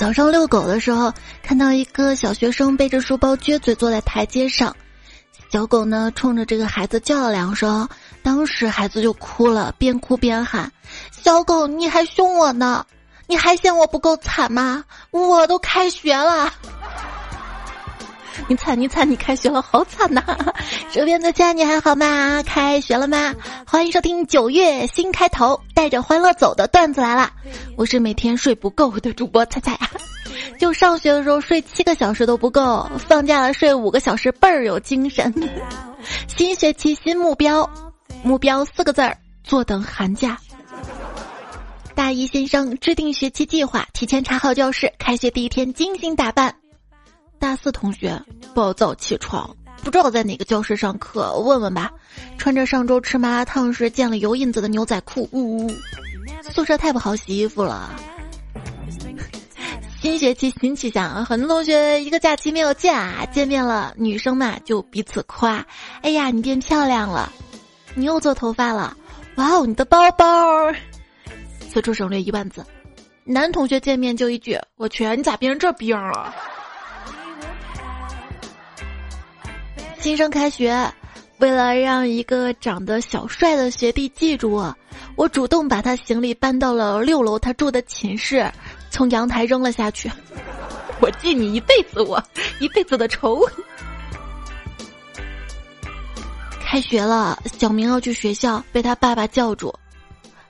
[0.00, 4.74] 早上遛狗的时候，看到一个小学生背着书包撅嘴坐在台阶上，
[5.52, 7.86] 小狗呢冲着这个孩子叫了两声，
[8.22, 10.72] 当时孩子就哭了，边哭边喊
[11.12, 12.86] ：“小狗，你还凶我呢？
[13.26, 14.82] 你还嫌我不够惨吗？
[15.10, 16.50] 我都开学了。”
[18.48, 20.22] 你惨你惨你开学了，好惨呐！
[20.90, 22.42] 这边的家你还好吗？
[22.44, 23.34] 开学了吗？
[23.66, 27.30] 欢迎收听九月新开头，带着欢乐走的段子来了。
[27.76, 29.90] 我是每天睡不够的主播菜菜啊，
[30.58, 35.32] 就上学的时候睡七个小时都不够，放假了睡五个小时倍儿有精神。
[36.26, 37.68] 新学期新目标，
[38.22, 40.38] 目标四个字儿：坐等寒假。
[41.94, 46.54] 大一新生制定学期计划，提前查好教室，开学第一天精心打扮。
[47.40, 48.22] 大四同学
[48.54, 51.90] 暴躁起床，不知道在哪个教室上课，问问吧。
[52.36, 55.70] 穿着上周吃麻辣烫时见了油印子的牛仔裤，呜呜。
[56.52, 57.90] 宿舍太不好洗衣服了。
[60.02, 65.66] 新学期新气象，很多同学一个假期没有见啊，见面了，女生嘛就彼此夸
[66.02, 67.32] ：“哎呀，你变漂亮了，
[67.94, 68.94] 你又做头发了，
[69.36, 70.26] 哇哦，你的包包。”
[71.72, 72.62] 此处省略一万字。
[73.24, 76.34] 男同学见面就一句：“我去，你咋变成这逼样了？”
[80.00, 80.90] 新生开学，
[81.40, 84.74] 为了让一个长得小帅的学弟记住我，
[85.14, 88.50] 我主动把他行李搬到了六楼他住的寝室，
[88.90, 90.10] 从阳台扔了下去。
[91.02, 92.22] 我记你一辈子，我
[92.60, 93.46] 一辈子的仇。
[96.64, 99.74] 开学了，小明要去学校，被他爸爸叫住：“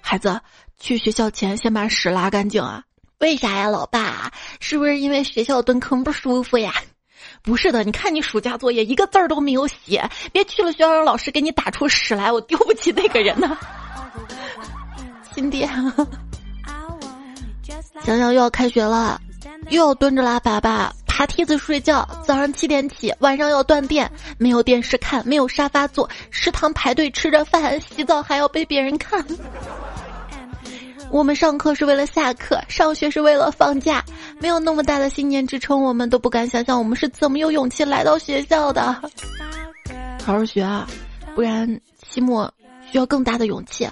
[0.01, 0.41] 孩子，
[0.78, 2.84] 去学校前先把屎拉干净啊！”
[3.19, 4.31] 为啥呀，老爸？
[4.61, 6.73] 是不是因为学校蹲坑不舒服呀？
[7.43, 13.57] 不是的，你看你暑假作业一个字儿都没有写，别去了学校让老师给你打出屎来，我丢不起那个人呢。
[15.35, 15.67] 亲爹，
[18.05, 19.21] 想想又要开学了，
[19.71, 29.25] 又要蹲着拉粑粑、爬梯子睡觉，早上七点起，晚上要断电，没有电视看，没有沙发坐，食堂排队吃着饭，洗澡还要被别人看。
[31.10, 34.04] 我们上课是为了下课，上学是为了放假，
[34.38, 38.93] 没有那么大的信念支撑，我们都不敢想象我们是怎么有勇气来到学校的。
[40.25, 40.88] 好好学啊，
[41.34, 42.53] 不然期末
[42.91, 43.88] 需要更大的勇气。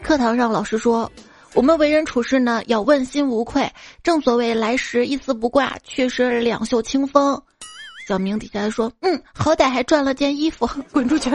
[0.00, 1.10] 课堂上老师说，
[1.54, 3.68] 我们为人处事呢要问心无愧，
[4.04, 7.40] 正所谓来时一丝不挂，去时两袖清风。
[8.06, 11.28] 小明底下说，嗯，好歹还赚了件衣服，滚出去。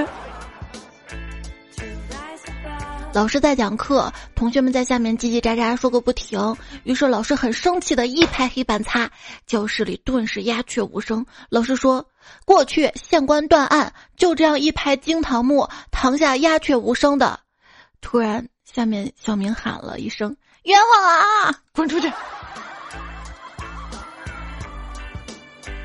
[3.13, 6.55] 老师在讲课，同学们在下面叽叽喳喳说个不停。
[6.85, 9.11] 于是老师很生气的一拍黑板擦，
[9.45, 11.25] 教室里顿时鸦雀无声。
[11.49, 12.05] 老师说
[12.45, 17.37] ：“过去县官断案，就这样一拍惊堂木，堂下鸦雀无声的。”
[17.99, 20.33] 突然，下面小明喊了一声
[20.63, 21.03] ：“冤枉
[21.49, 21.53] 啊！
[21.73, 22.09] 滚出去！”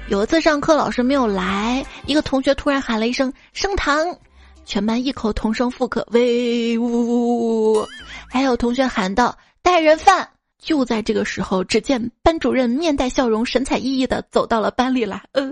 [0.09, 4.17] 有一次上课，老师没有来，一个同学突然喊了一声：“升堂！”
[4.66, 7.87] 全班异口同声复刻，威武！
[8.28, 10.28] 还有同学喊道：“带人犯！”
[10.59, 15.22] 就在这个时候，只见班主任面带笑容、神采奕奕的走到了班里来。
[15.32, 15.49] 呃，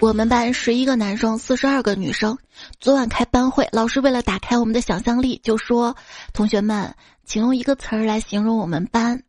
[0.00, 2.36] 我们班十一个男生，四十二个女生。
[2.78, 5.96] 昨晚开班会，老师为了打开我们的想象力，就说
[6.34, 9.22] ：“同学们，请用一个词儿来形容我们班。”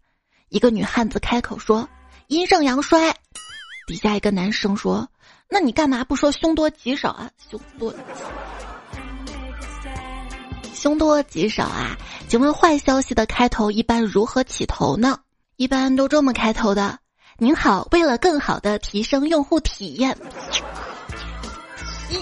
[0.50, 1.88] 一个女汉子开口说
[2.28, 3.16] ：“阴盛阳衰。”
[3.88, 5.08] 底下一个男生说。
[5.52, 7.30] 那你干嘛不说凶多吉少啊？
[7.50, 7.92] 凶多，
[10.76, 11.98] 凶多吉少啊？
[12.28, 15.20] 请问坏消息的开头一般如何起头呢？
[15.56, 17.00] 一般都这么开头的：
[17.40, 20.16] 您好，为了更好的提升用户体验，
[22.12, 22.18] 一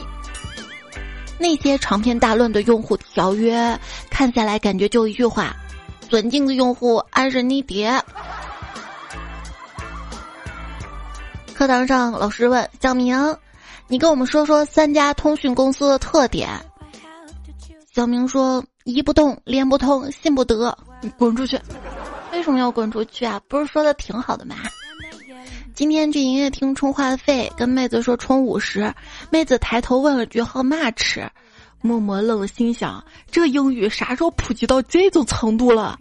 [1.38, 3.78] 那些长篇大论的用户条约，
[4.10, 5.54] 看下来感觉就一句话：
[6.08, 8.02] 尊敬的用户，安是你爹。
[11.58, 13.36] 课堂上，老师问小明
[13.90, 16.48] ：“你跟我们说说三家通讯公司的特点。”
[17.92, 21.60] 小明说：“一不动，连不通，信不得。”你滚出去！
[22.32, 23.42] 为什么要滚出去啊？
[23.48, 24.56] 不是说的挺好的吗？
[25.74, 28.94] 今天去营业厅充话费，跟妹子说充五十，
[29.32, 31.28] 妹子抬头问了句 “How much”，
[31.82, 35.98] 默默愣了，心想：这英语啥时候普及到这种程度了？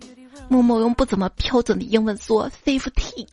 [0.51, 3.27] 默默用不怎么标准的英文说 “fifty”。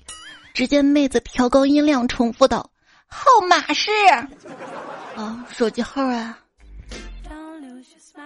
[0.53, 2.69] 只见妹子调高音量，重复道
[3.07, 3.91] ：“号码是，
[5.15, 6.37] 啊，手机号啊。”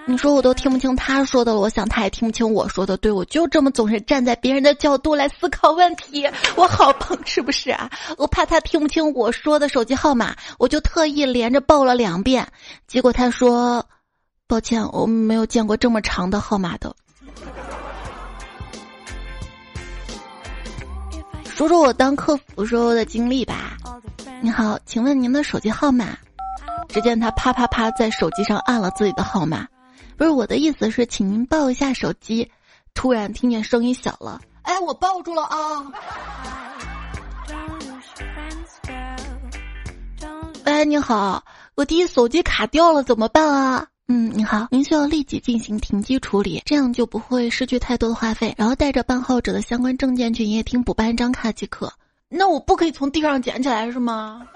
[0.06, 2.96] 你说我都听不清他说的了，我想他也听不清我说的。
[2.98, 7.90] 对，我就这么总是站在别人的角度来思考问题，我好笨是不是啊？
[8.18, 12.48] 我怕他听不清我说的手机号码，我就特意连着报了两遍。
[12.88, 13.86] 结果他说
[14.48, 16.96] ：“抱歉，我没有见过这么长的号码的。”
[21.58, 23.76] 说说我当客服时候的经历吧。
[24.44, 26.16] 你好，请问您的手机号码？
[26.88, 29.68] 只见他啪啪啪在手机上按了自己的号码。
[30.16, 32.48] 不是我的意思是，请您报一下手机。
[32.94, 35.92] 突然听见声音小了，哎，我抱住了啊！
[40.68, 41.44] 喂，你好，
[41.74, 43.88] 我弟手机卡掉了，怎么办啊？
[44.10, 48.56] 嗯，你好，您需要立即进行停机处理，这样就不会失去太多的话费。
[48.58, 51.92] 然后带着办号者的相关证件去营业厅补办一张卡即可。
[52.30, 54.48] 那我不可以从地上捡起来是吗？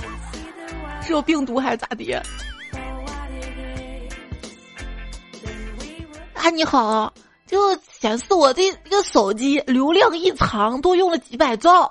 [1.00, 2.22] 是有病毒还是咋的？
[6.34, 7.10] 啊，你好，
[7.46, 11.90] 就显示我的这个手机流量异常，多用了几百兆。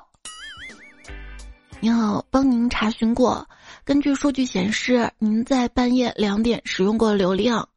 [1.80, 3.48] 你好，帮您查询过，
[3.90, 7.68] 根据数据显示，您在半夜两点使用过流量，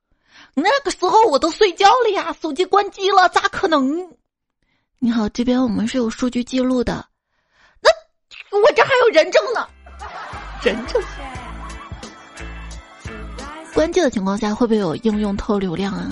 [0.53, 4.15] 那个时候我都睡觉了呀，手机关机了，咋可能？
[4.99, 7.07] 你好，这边我们是有数据记录的，
[7.81, 7.89] 那
[8.59, 9.67] 我这还有人证呢，
[10.63, 11.03] 人证。
[13.73, 16.11] 关机的情况下，会不会有应用偷流量啊？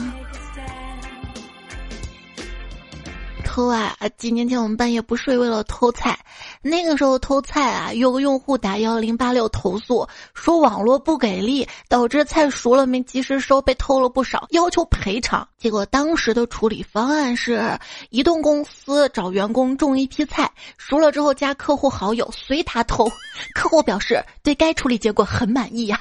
[3.50, 3.97] 偷啊！
[4.17, 6.17] 几年前我们半夜不睡，为了偷菜。
[6.62, 15.49] 那个时候偷菜啊，有个用户打幺零八六投诉，说网络不给力，导致菜熟了没及时收，被偷了不少，要求赔偿。
[15.58, 17.76] 结果当时的处理方案是，
[18.11, 20.49] 移动公司找员工种一批菜，
[20.79, 23.11] 熟了之后加客户好友，随他偷。
[23.52, 26.00] 客户表示对该处理结果很满意呀。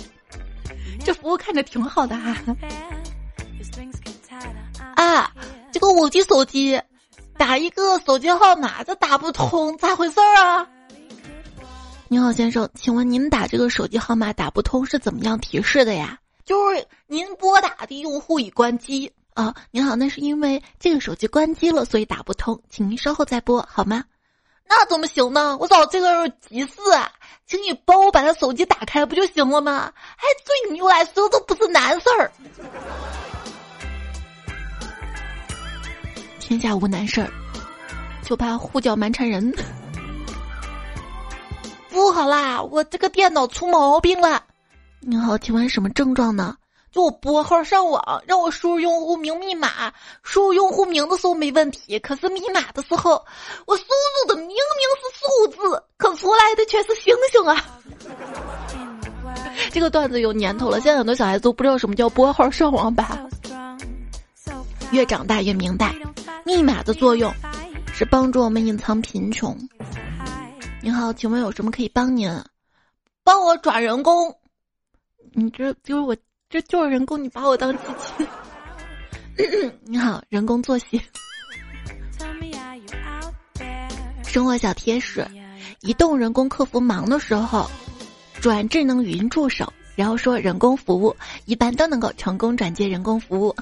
[1.02, 2.36] 这服务看着挺好的啊。
[4.96, 5.32] 啊。
[5.72, 6.80] 这个五 G 手机
[7.38, 10.66] 打一个手机号码，这打不通，咋回事儿啊？
[12.08, 16.18] 你好，先生，请问您打这个手机号码打不通是怎么样提示的呀？
[16.44, 19.54] 就是您拨打的用户已关机啊。
[19.70, 24.02] 您好，那是因为这个手机关机了，所以打不通，请您稍后再拨好吗？
[24.68, 25.56] 那怎么行呢？
[25.58, 26.74] 我找这个急事，
[27.46, 29.92] 请你帮我把他手机打开不就行了吗？
[30.16, 32.32] 还对你来说都不是难事儿。
[36.50, 37.30] 天下无难事儿，
[38.24, 39.54] 就怕胡搅蛮缠人。
[41.90, 44.42] 不好啦，我这个电脑出毛病了。
[44.98, 46.56] 你好，请问什么症状呢？
[46.90, 49.92] 就我拨号上网，让我输入用户名密码，
[50.24, 53.24] 输入用户名的时候没问题，可是密码的时候，
[53.64, 54.56] 我输入的明明
[54.98, 57.64] 是数字，可出来的却是星星啊！
[59.70, 63.20] 这个段子有年头了，现在很多小孩子都不知道什么叫拨号上网吧。
[64.90, 65.94] 越长大越明白。
[66.50, 67.32] 密码的作用
[67.94, 69.56] 是帮助我们隐藏贫穷。
[70.82, 72.28] 你好，请问有什么可以帮您？
[73.22, 74.36] 帮我转人工。
[75.32, 76.16] 你这就是我，
[76.48, 78.26] 这就是人工，你把我当机器。
[79.86, 81.00] 你好，人工作息。
[84.24, 85.24] 生活小贴士：
[85.82, 87.70] 移动人工客服忙的时候，
[88.40, 91.14] 转智能语音助手，然后说人工服务，
[91.44, 93.54] 一般都能够成功转接人工服务。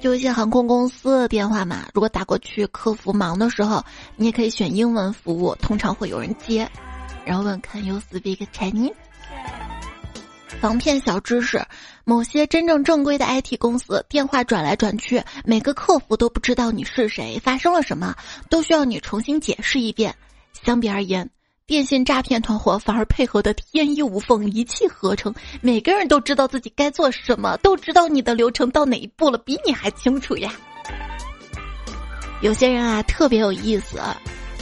[0.00, 3.84] 就一些航空公司的电话嘛，如果打过去，客服忙的时候，
[4.16, 6.68] 你也可以选英文服务，通常会有人接，
[7.24, 8.94] 然后问 Can you speak Chinese？
[10.60, 11.64] 防骗小知识：
[12.04, 18.16] 某些真正正规的 IT 公司电话转来转去，每个客服都不知道你是谁，发生了什么，
[18.48, 20.14] 都需要你重新解释一遍。
[20.64, 21.28] 相比而言。
[21.68, 30.50] 电信诈骗团伙反而配合的天衣无缝，一气呵成，每个人都知道自己该做什么，都知道你的流程到哪一步了，比你还清楚呀。
[32.40, 34.00] 有些人啊特别有意思，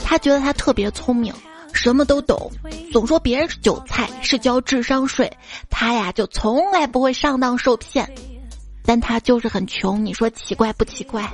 [0.03, 1.33] 他觉得他特别聪明，
[1.71, 2.51] 什么都懂，
[2.91, 5.31] 总说别人是韭菜，是交智商税，
[5.69, 8.05] 他呀就从来不会上当受骗，
[8.83, 11.25] 但他就是很穷，你说奇怪不奇怪？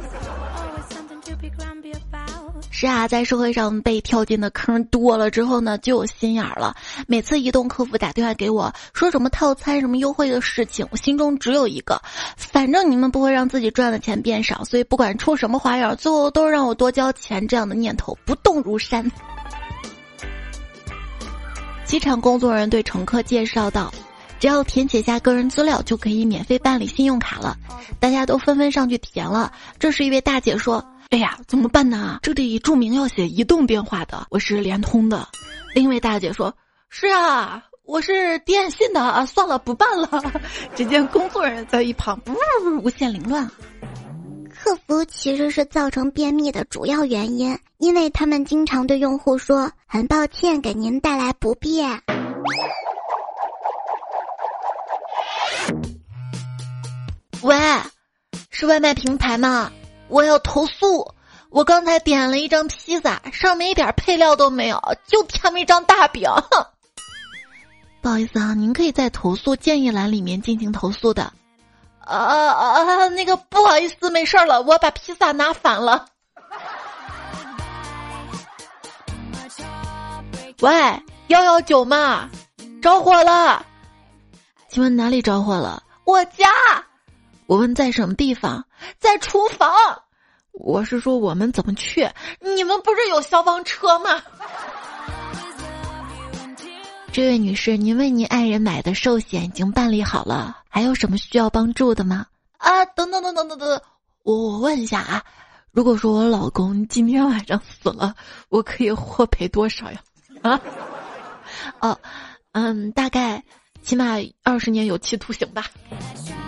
[2.83, 6.75] 这啊，在社会上被跳进的坑多了之后呢，就有心眼儿了。
[7.07, 12.01] 每次移动客服打电话给我，说什么套餐、什么优惠的事情，我心中只有一个：
[12.35, 17.47] 反正你们不会让自己赚的钱变少，所以不管出什么花样，最后都是让我多交钱。
[17.47, 19.09] 这样的念头不动如山。
[21.85, 23.93] 机场工作人员对乘客介绍道
[24.41, 27.55] ：“只要填写下个人资料，就可以免费办理信用卡了。”
[28.01, 29.53] 大家都纷纷上去填了。
[29.79, 30.85] 这时一位大姐说。
[31.13, 32.17] 哎呀，怎么办呢？
[32.23, 35.27] 这里注明要写移动电话的，我是联通的。
[35.75, 36.51] 另一位大姐说
[36.89, 40.09] ：“是啊，我是电信的啊，算了，不办了。”
[40.73, 42.33] 只见工作人员在一旁呜
[42.81, 43.47] 无限凌乱。
[44.49, 52.01] 客服其实是造成便秘的主要原因，因为他们经常对用户说：“很抱歉给您带来不便。”
[57.43, 57.55] 喂，
[58.49, 59.71] 是外卖平台吗？
[60.13, 61.11] 我要投诉，
[61.49, 66.29] 我刚才点了一张披萨，上面一点配料都没有，就添了一张大饼。
[67.99, 71.23] 不好意思啊，您可以在投诉建议栏里面进行投诉的。
[72.01, 76.05] 啊啊啊，那个不好意思，没事了，我把披萨拿反了。
[80.61, 82.29] 喂，幺幺九嘛，
[82.83, 83.65] 着火了，
[84.69, 85.81] 请问哪里着火了？
[86.05, 86.47] 我家。
[87.45, 88.65] 我问在什么地方？
[88.99, 89.69] 在厨房。
[90.63, 92.09] 我是说我们怎么去？
[92.39, 94.23] 你们不是有消防车吗？
[97.11, 102.25] 这位女士，您为您爱人买的寿险已经办理好了，还有什么需要帮助的吗？
[102.59, 103.81] 啊，等等等等等等，
[104.23, 105.21] 我我问一下啊，
[105.71, 108.15] 如果说我老公今天晚上死了，
[108.47, 110.01] 我可以获赔多少呀？
[110.43, 110.61] 啊？
[111.81, 111.99] 哦，
[112.53, 113.43] 嗯，大概
[113.81, 115.65] 起码二十年有期徒刑吧。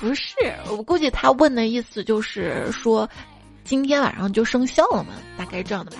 [0.00, 0.34] 不是，
[0.70, 3.08] 我估计他问的意思就是说，
[3.64, 5.98] 今天晚上就生效了嘛，大概这样的吧。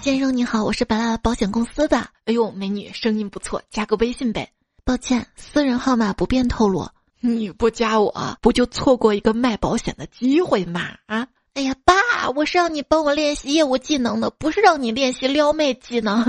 [0.00, 1.98] 先生你好，我是白拉保险公司的。
[2.24, 4.48] 哎呦，美女，声音不错，加个微信呗。
[4.84, 6.88] 抱歉，私人号码不便透露。
[7.18, 10.92] 你不加我，不就错过一个卖保险的机会吗？
[11.06, 11.26] 啊！
[11.54, 16.22] 哎呀，爸，我是让你帮我练习业务技能的，不是让你练习撩妹技能。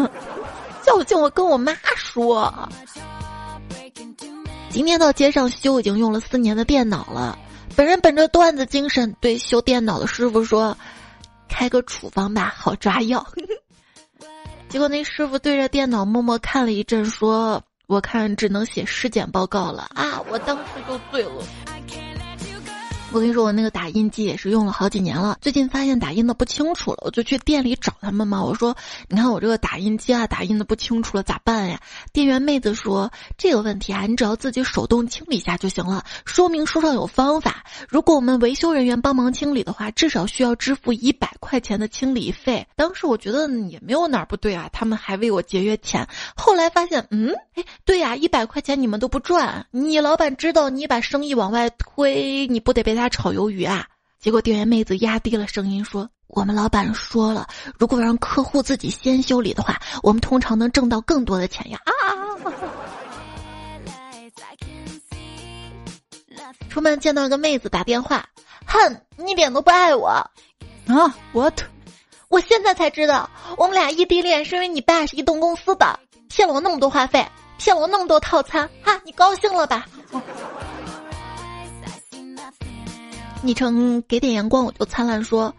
[0.83, 2.67] 叫醒我跟我妈说。
[4.77, 7.35] 今天到街上修已经用了四年的电脑了，
[7.75, 10.77] 本人本着段子精神对修电脑的师傅说
[11.49, 13.25] ：“开个处方吧，好抓药。
[14.69, 21.43] ”结果那师傅对着电脑默默看了一阵，说：“我看只能写尸检报告了啊！”我当时就醉了。
[23.13, 28.43] 我跟你说，我那个打印机也是用了好几年了，最近发现打印的不清楚了，我就去店里找他们嘛。
[28.43, 28.75] 我说
[29.07, 31.79] ：“你看我这个打印机啊，打印的不清楚了，咋办呀？”
[32.11, 36.03] 店员妹子说：“这个问题啊，你只要自己手动清理一下就行了。
[36.25, 37.63] 说明书上有方法。
[37.87, 46.05] 如果我们维修人员帮忙清理的话，至少需要支付一百块钱的清理费。”当时我觉得也没有哪儿不对啊，他们还为我节约钱。
[46.35, 52.96] 后来发现，嗯，哎，对呀，一百块钱你们都不赚，你老板知道你把生意往外推，你不得被？
[52.97, 53.85] 他炒鱿鱼啊！
[54.19, 61.93] 结果店员妹子压低了声音说：“我们老板说了，如果让客户自己先修理的话，我们通常能挣到更多的钱呀！”啊！
[66.69, 68.25] 出门见到一个妹子打电话，
[68.65, 70.27] 哼，你一点都不爱我啊
[71.33, 71.61] ！What？
[72.29, 75.99] 我现在才知道，我们俩异地恋是因为你爸是移动公司的，
[76.29, 77.25] 骗了我那么多话费，
[77.57, 79.85] 骗了我那么多套餐，哈，你高兴了吧？
[83.43, 85.53] 昵称给点阳光我就灿烂说，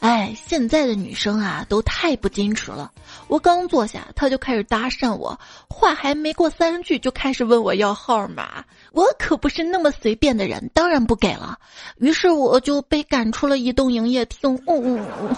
[0.00, 2.90] 哎，现在的女生啊都太不矜持了。
[3.28, 5.38] 我刚坐下，他就开始搭讪我，
[5.68, 8.64] 话还没过三句就开始问我要号码。
[8.92, 11.58] 我可不是那么随便的人，当然不给了。
[11.98, 14.54] 于是我就被赶出了移动营业厅。
[14.66, 15.36] 嗯嗯嗯。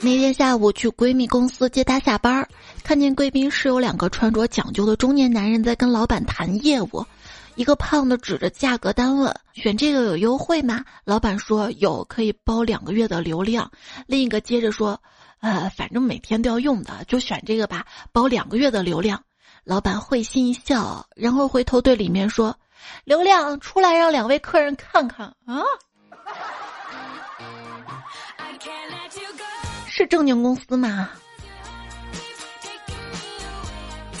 [0.00, 2.48] 那天下午去闺蜜公司接她下班，
[2.82, 7.04] 看见贵宾室有两个穿着讲究的中年男人在跟老板谈业务。
[7.54, 13.70] 一个胖的指着价格单问：“选这个有优惠吗？”老板说：“有，可以包两个月的流量。”
[14.08, 15.00] 另一个接着说
[15.40, 19.22] ：“呃，反正每天都要用的，就选这个吧，包两个月的流量。”
[19.64, 22.56] 老板会心一笑，然后回头对里面说
[23.04, 25.62] ：“流量出来，让两位客人看看啊，
[29.86, 31.10] 是正经公司吗？”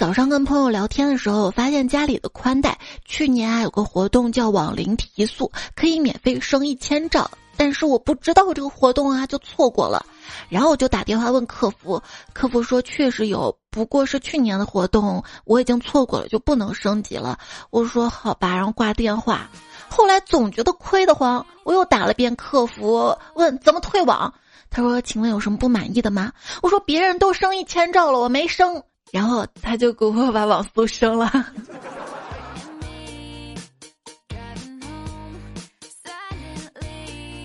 [0.02, 10.04] 早上跟朋友聊天的时候，我发现家里的宽带去年啊有个活动叫网龄提速，可以免费升一千兆，但是我不知道这个活动啊，就错过了。
[10.48, 17.38] 然后我就打电话问客服，客服说确实有，不过是去年的活动，我已经错过了，就不能升级了。
[17.70, 19.48] 我说好吧，然后挂电话。
[19.88, 24.34] 后来总觉得亏得慌，我又打了遍客服，问怎么退网。
[24.68, 28.82] 他说：“请问有什么不满意的吗？”我说：“别人都升一千兆了，我没升。”
[29.12, 31.30] 然后他就给我把网速升了。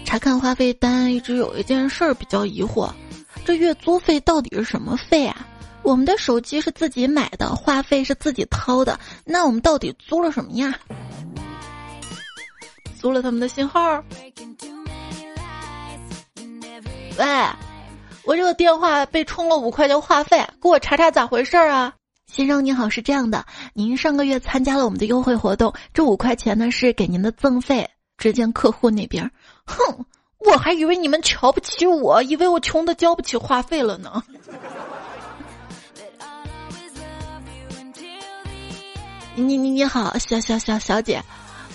[0.06, 2.90] 查看话费单，一直有一件事儿比较疑惑：
[3.44, 5.46] 这月租费到底是什么费啊？
[5.84, 10.74] 我们的手机是自己买的，话费是自己掏的，那我们到底租了什么呀？
[13.00, 14.02] 租了他们的信号？
[17.18, 17.26] 喂？
[18.28, 21.94] 我这个电话被充了五块钱话费，给我查查咋回事儿啊？
[22.30, 27.90] 先生您好，是这样的，您上个月参加了我们的优惠活动，这五块钱呢是给您的赠费。
[28.18, 29.32] 只见客户那边，
[29.66, 30.06] 哼，
[30.40, 34.22] 我还以为你们瞧不起我，以为我穷的交不起话费了呢。
[39.36, 41.24] 你你你好，小小小小姐，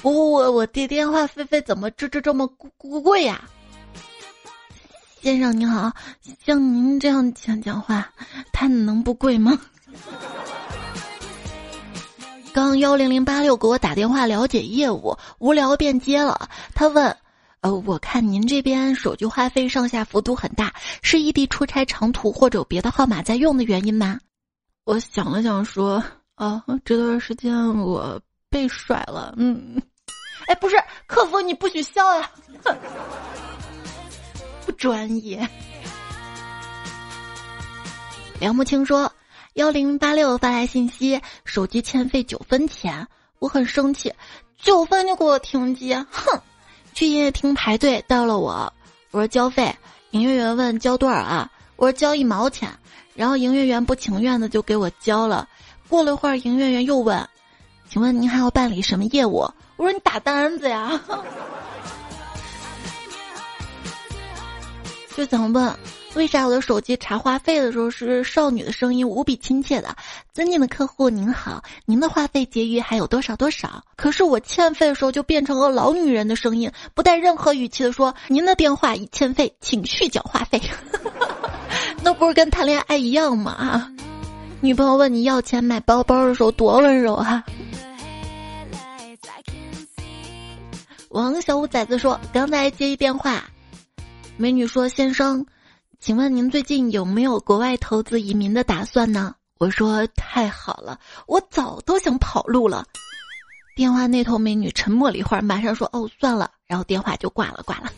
[0.03, 3.41] 我我我我的电话费费怎么这这这么贵贵呀？
[5.23, 5.93] 先生您好，
[6.45, 8.11] 像您这样讲讲话，
[8.53, 9.57] 他能不贵吗？
[12.53, 16.49] 刚幺零零八六给我打电话了解业务，无聊便接了。
[16.75, 17.17] 他问
[17.63, 24.19] ：“呃，我看您这边手机话费上下幅度很大，是异地出差长途或者有别的号码在用的原因吗？”
[24.83, 26.03] 我想了想说
[26.35, 29.81] ：“啊，这段时间我被甩了。”嗯，
[30.49, 30.75] 哎，不是，
[31.07, 32.29] 客服你不许笑呀，
[32.65, 32.71] 不
[34.73, 35.49] 专业。
[38.41, 39.13] 梁木青说。
[39.55, 43.07] 幺零八六发来信息，手机欠费九分钱，
[43.39, 44.11] 我很生气，
[44.57, 46.41] 九分就给我停机，哼！
[46.95, 48.73] 去营业厅排队，到了我，
[49.11, 49.77] 我说交费，
[50.13, 51.51] 营业员问交多少啊？
[51.77, 52.71] 我说交一毛钱，
[53.15, 55.47] 然后营业员不情愿的就给我交了。
[55.87, 57.29] 过了会儿，营业员又问，
[57.91, 59.41] 请问您还要办理什么业务？
[59.77, 60.99] 我说你打单子呀，
[65.13, 65.75] 就想问。
[66.15, 69.97] 为啥我的手机查话费的时候是少女的声音，无比亲切的？
[70.35, 73.83] 尊敬的客户您好，您的话费结余还有多少多少？
[73.97, 80.61] 可是我欠费的时候就变成了老女人的声音，不带任何语气的说：“您的电话已欠费，请续缴话费。
[82.03, 83.53] ”那不是跟谈恋爱一样吗？
[83.53, 83.91] 啊！
[84.61, 87.43] 女朋友问你要钱买包包的时候多温柔啊！
[91.09, 93.45] 王小五崽子说：“刚才接一电话，
[94.43, 95.47] 美女说先生。”
[96.01, 99.37] 请问您最近有没有国外投资移民的打算呢？
[99.59, 102.85] 我说太好了，我早都想跑路了。
[103.77, 107.93] 电话那头美女沉默了一会儿，马上说：“哦，算了。”然后电话就挂了，挂了。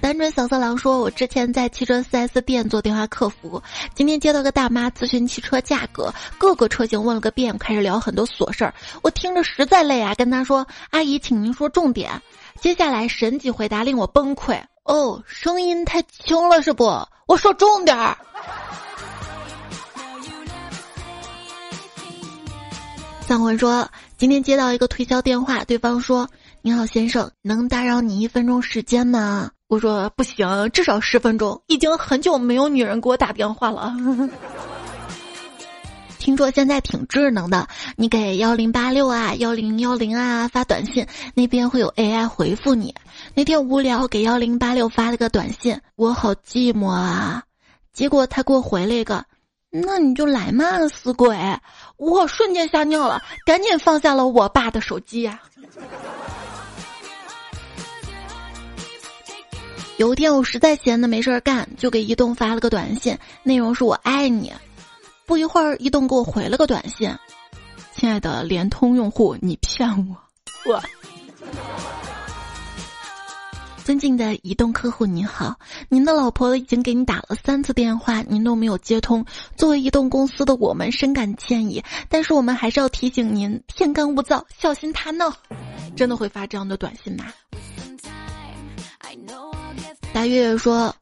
[0.00, 3.62] 单纯小色狼说：“我之前在汽车 4S 店做电话客服，
[3.94, 12.22] 今天接到个大妈咨询汽车价格，各个车型问了个遍，开始聊很多琐事儿，我听着实在累啊，跟她说：‘阿姨，请您说重点。’
[12.58, 16.84] 接下来神级回答令我崩溃。”哦，声音太轻了是不？
[17.26, 18.16] 我说重点儿。
[23.20, 26.28] 丧魂说，今天接到一个推销电话，对方说
[26.62, 33.92] ：“你好，先生，能打扰你一分钟时间吗？”我说：“不行，至少十分钟，已经很久没有女人给我打电话了。”
[36.18, 42.94] 听说现在挺智能的，你给幺零八六啊、幺零幺零啊发短信，那边会有 AI 回复你。
[43.34, 47.42] 那天无聊给幺零八六发了个短信，我好寂寞啊，
[47.92, 49.24] 结果他给我回了一个，
[49.70, 51.36] 那你就来嘛，死鬼！
[51.96, 55.40] 我瞬间吓尿了，赶紧放下了我爸的手机呀。
[59.98, 64.52] 有一天我实在闲的没事儿干，就给移动发了个短信，内容是我爱你。
[65.26, 67.12] 不一会儿，移动给我回了个短信
[67.92, 70.16] ：“亲爱的联通用户，你骗我！”
[70.64, 70.80] 我，
[73.84, 75.56] 尊敬的移动客户您好，
[75.88, 79.24] 您的老婆已经给你打了三次电话，您都没有接通。
[79.56, 85.32] 作为移动公司的我们深感歉意，但是我们还是要提醒您：天干物燥，小心他闹。
[85.96, 87.24] 真的会发这样的短信吗？
[90.12, 90.94] 大月月说。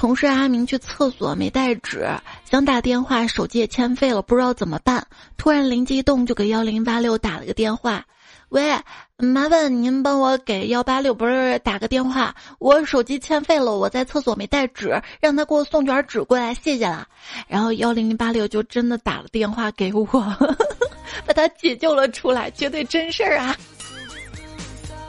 [0.00, 2.08] 同事阿明去厕所没带纸，
[2.50, 5.06] 想打电话，手机也欠费了，不知道怎么办。
[5.36, 8.02] 突然灵机一动，就给幺零八六打了个电话
[8.48, 8.72] ：“喂，
[9.18, 17.06] 麻烦您帮我给幺八六不是打个电话，我手机欠费了，我在厕所没带纸，让他给我送卷纸过来，谢谢了。”
[17.46, 20.06] 然后幺零八六就真的打了电话给我，
[21.26, 23.54] 把他解救了出来，绝对真事儿啊！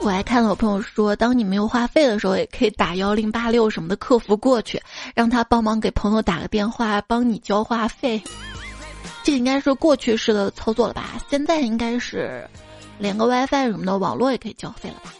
[0.04, 4.82] 我还看了我朋友说，当你没有话费的时候，也可以打幺零八六什么的客服过去，
[5.14, 8.20] 让他帮忙给朋友打个电话，帮你交话费。
[9.22, 11.10] 这应该是过去式的操作了吧？
[11.30, 12.44] 现在应该是
[12.98, 15.14] 连个 WiFi 什么的，网络也可以交费了吧？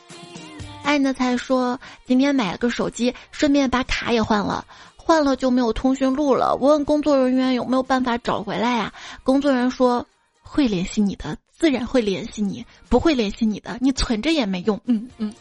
[0.83, 4.65] 爱的才说今天买了个手机，顺便把卡也换了，
[4.97, 6.57] 换了就没有通讯录了。
[6.57, 8.93] 问工作人员有没有办法找回来呀？
[9.23, 10.05] 工作人员说
[10.43, 11.39] 会联系你的。
[11.63, 14.81] 自然会联系你，不会联系你的，你存着也没用。
[14.87, 15.33] 嗯嗯，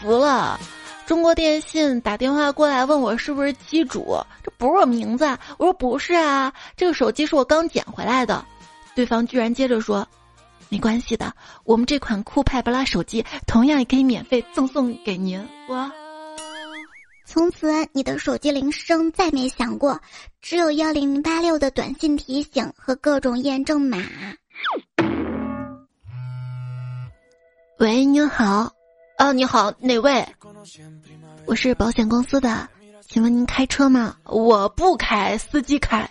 [0.00, 0.60] 服了。
[1.06, 5.24] 中国电信打电话过来问我是不是机主，这不是我名字。
[5.58, 8.46] 我说不是啊，这个手机是我刚捡回来的。
[8.94, 10.06] 对方居然接着说，
[10.68, 15.44] 没关系的，我们这款酷派布拉手机同样也可以免费赠送给您。
[15.68, 15.90] 我。
[17.38, 20.00] 从此，你的手机铃声再没响过，
[20.42, 24.02] 只有幺零零八六的短信提醒和各种验证码。
[27.78, 28.72] 喂，您好，
[29.18, 30.26] 啊，你好，哪位？
[31.46, 32.68] 我是保险公司的，
[33.06, 34.16] 请问您开车吗？
[34.24, 36.10] 我不开，司机开。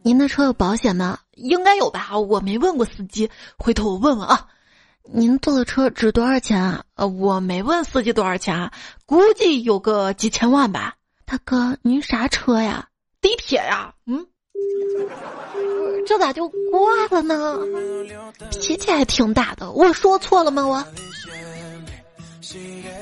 [0.00, 1.18] 您的车有保险吗？
[1.34, 4.46] 应该有吧，我没问过司机，回头我问问啊。
[5.06, 6.84] 您坐的车值多少钱啊？
[6.94, 8.70] 呃，我没问司机多少钱，
[9.04, 10.94] 估计有个几千万吧。
[11.26, 12.88] 大哥，您啥车呀？
[13.20, 13.94] 地铁呀？
[14.06, 14.26] 嗯，
[16.06, 17.58] 这咋就挂了呢？
[18.50, 20.66] 脾气还挺大的，我说错了吗？
[20.66, 20.84] 我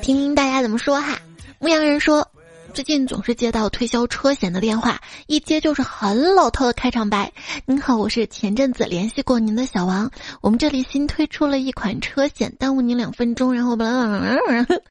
[0.01, 1.17] 听听大家怎么说哈。
[1.59, 2.27] 牧羊人说。
[2.73, 7.31] 最近总是接到推销车险的电话，一接就是很老套的开场白。
[7.67, 10.09] 您好，我是前阵子联系过您的小王，
[10.41, 13.53] 我们这里新推出了一款车险，耽误您两分钟。
[13.53, 13.77] 然后，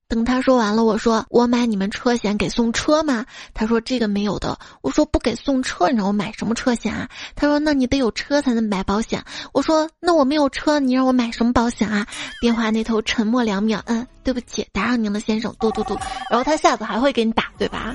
[0.07, 3.27] 等他说完了，我说我买你们车险给送车吗？
[3.53, 4.57] 他说这个没有的。
[4.81, 7.09] 我说不给送车，你让我买什么车险啊？
[7.35, 9.21] 他说那你得有车才能买保险。
[9.53, 12.07] 我说那我没有车，你让我买什么保险啊？
[12.41, 14.07] 电话那头沉默两秒，嗯。
[14.25, 15.55] 对不起，打扰您了，先生。
[15.59, 15.97] 嘟嘟嘟，
[16.31, 17.95] 然后他下次还会给你打，对吧？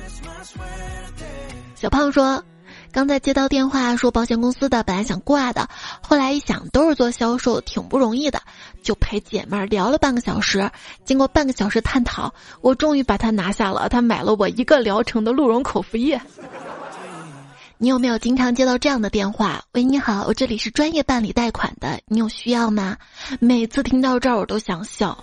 [1.76, 2.44] 小胖说，
[2.92, 5.70] 刚才接到电话说保险公司的，本来想挂的，
[6.02, 8.42] 后来一想都是做销售，挺不容易的，
[8.82, 10.70] 就陪姐妹聊了半个小时。
[11.06, 13.88] 经过半个小时探讨，我终于把他拿下了。
[13.90, 16.20] 他买了我一个疗程的鹿茸口服液。
[17.80, 19.64] 你有没有经常接到这样的电话？
[19.74, 22.98] 喂，你好，我这里是专业办理贷款的，你有需要吗？
[23.40, 25.16] 每次听到这儿，我都想笑。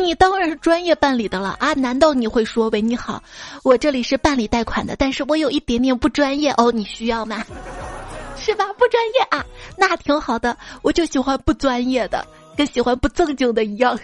[0.00, 1.72] 你当然是专业办理的了啊！
[1.74, 3.22] 难道你会说喂你好，
[3.62, 7.44] 我这里是办理贷款的，但是我有一点点不专业哦，你需要吗？
[8.36, 8.64] 是吧？
[8.78, 9.44] 不专业啊，
[9.76, 12.26] 那挺好的，我就喜欢不专业的，
[12.56, 13.98] 跟喜欢不正经的一样。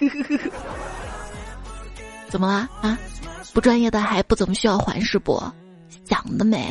[2.28, 2.98] 怎么了啊？
[3.52, 5.42] 不专业的还不怎么需要还是不？
[6.04, 6.66] 想得美！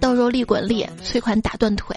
[0.00, 1.96] 到时候利滚利，催款打断腿。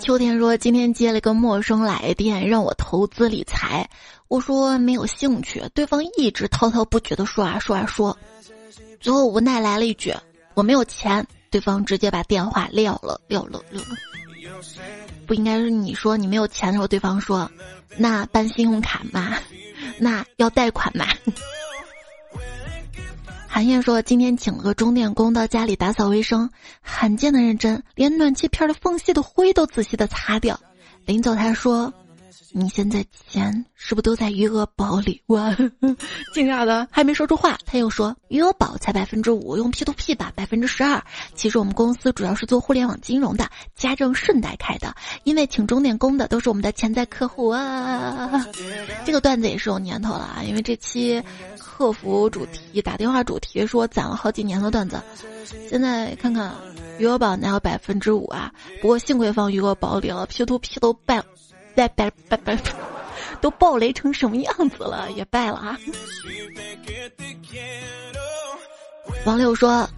[0.00, 3.88] 秋天说今天接了个陌生来电，让我投资理财。
[4.34, 8.18] 我说没有兴趣，对方一直滔滔不绝的说啊说啊说，
[8.98, 10.12] 最后无奈来了一句
[10.54, 13.96] 我没有钱，对方直接把电话撂了撂了撂了。
[15.24, 17.48] 不应该是你说你没有钱的时候，对方说
[17.96, 19.36] 那办信用卡吗？
[20.00, 21.06] 那要贷款吗？
[23.46, 30.58] 韩燕说今天请了个钟点工到家里打扫卫生，罕见的认真，连暖气片的缝隙的灰都仔细的擦掉。
[31.04, 31.94] 临走他说。
[32.56, 35.20] 你现在钱是不是都在余额宝里？
[35.26, 35.52] 哇，
[36.32, 41.02] 惊讶的还没说出话，他又说余额宝才百分之五，用 P to P 吧百分之十二。
[41.34, 48.46] 其实我们公司主要是做互联网金融的，家政顺带开的，因为请钟点工的都是我们的潜在客户啊。
[49.04, 51.20] 这个段子也是有年头了啊，因为这期
[51.58, 55.02] 客服主题打电话主题说攒了好几年的段子，
[55.68, 56.54] 现在看看
[57.00, 58.52] 余额宝哪有百分之五啊？
[58.80, 61.24] 不过幸亏放余额宝里了，P to P 都办。
[61.74, 62.58] 拜拜拜拜，
[63.40, 65.10] 都暴雷成什么样子了？
[65.12, 65.78] 也败了啊！
[69.26, 69.88] 王六说，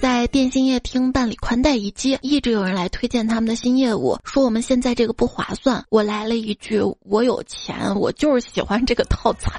[0.00, 5.84] 在电信营业厅办理宽带一机，一直有人来推荐他们的新业务，说我们现在这个不划算。
[5.88, 9.52] 我来了一句：我有钱，我就是喜欢这个套餐。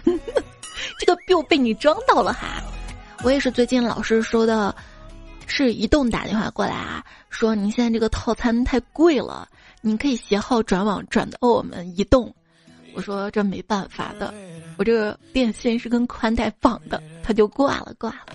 [1.00, 2.64] 这个又被你装到了哈！
[3.24, 4.76] 我也是最近老是说的，
[5.46, 9.48] 是移动打电话过来啊，说您现在这个套餐太贵了。
[9.82, 12.34] 你可以携号转网转到我们移动，
[12.94, 14.34] 我说这没办法的，
[14.78, 18.28] 我这个电信是跟宽带绑的，他就挂了挂了。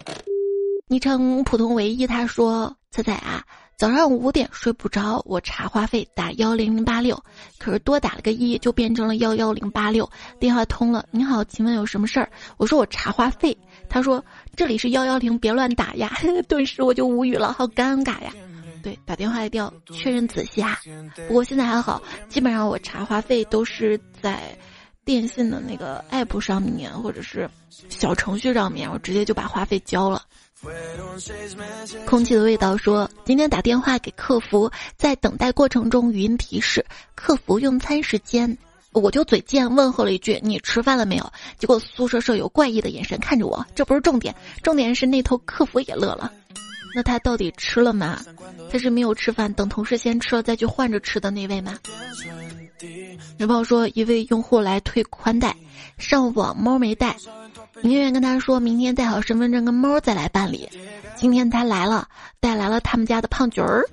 [0.89, 3.45] 昵称普通唯一，他说：“彩彩啊，
[3.77, 7.21] 早上五点睡不着，我查话费打幺零零八六，
[7.59, 12.29] 可是多打了个一就变成了幺幺零八六，电话通了，你好，请问有什么事儿？
[12.57, 13.57] 我说我查话费，
[13.89, 16.17] 他说这里是幺幺零，别乱打呀，
[16.49, 18.33] 顿时我就无语了，好尴尬呀。”
[18.87, 20.79] 对，打电话一定要确认仔细啊。
[21.27, 24.57] 不过现在还好，基本上我查话费都是在
[25.05, 27.51] 电信的那个 app 上面，或者是
[27.89, 30.23] 小程序上面，我直接就把话费交了。
[32.07, 38.57] 空气的味道说，今天打电话给客服，在等待过程中语音提示客服用餐时间，
[38.93, 46.33] 我就嘴贱问候了一句：“你吃饭了没有？”结果宿舍舍友怪异的眼神看着我，这不是重点，重点是那头客服也乐了。
[46.97, 48.19] 那他到底吃了吗？
[48.73, 51.79] 他是没有吃饭，等同事先吃了再去换着吃的那位吗？
[53.37, 55.55] 有朋友说，一位用户来退宽带，
[55.99, 57.15] 上网猫没带，
[57.83, 60.67] 营业员跟他说明天带好身份证跟猫再来办理。
[61.17, 62.09] 今天他来了，
[62.41, 63.85] 带来了他们家的胖橘儿。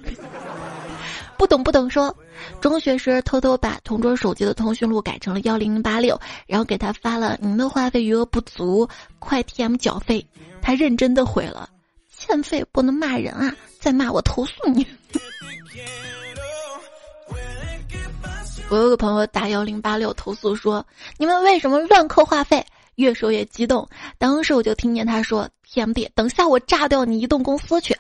[1.38, 2.16] 不懂不懂说，
[2.62, 8.88] 中学时偷偷把同桌手机的通讯录改成了幺零零八六，然后给他发了您的话费余额不足，
[9.20, 10.26] 快 TM 缴费。
[10.62, 11.70] 他认真的回了。
[12.26, 13.54] 欠费不能骂人啊！
[13.82, 14.88] 再骂我投诉你。
[18.70, 20.86] 我有个朋友打幺零八六投诉说
[21.20, 27.94] ：“你们为什么乱扣话费？”越说越激动，当时我就听见他说：“TMD，等下我炸掉你移动公司去。”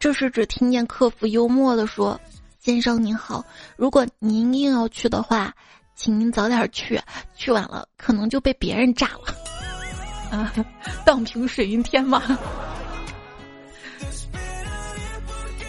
[0.00, 2.18] 这时只听见客服幽默的说
[2.58, 3.44] ：“先生您好，
[3.76, 5.52] 如果您硬要去的话，
[5.94, 6.98] 请您早点去，
[7.36, 9.34] 去晚了可能就被别人炸了。
[10.32, 10.52] 啊，
[11.04, 12.22] 荡平水云天嘛。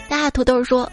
[0.10, 0.92] 大土豆说。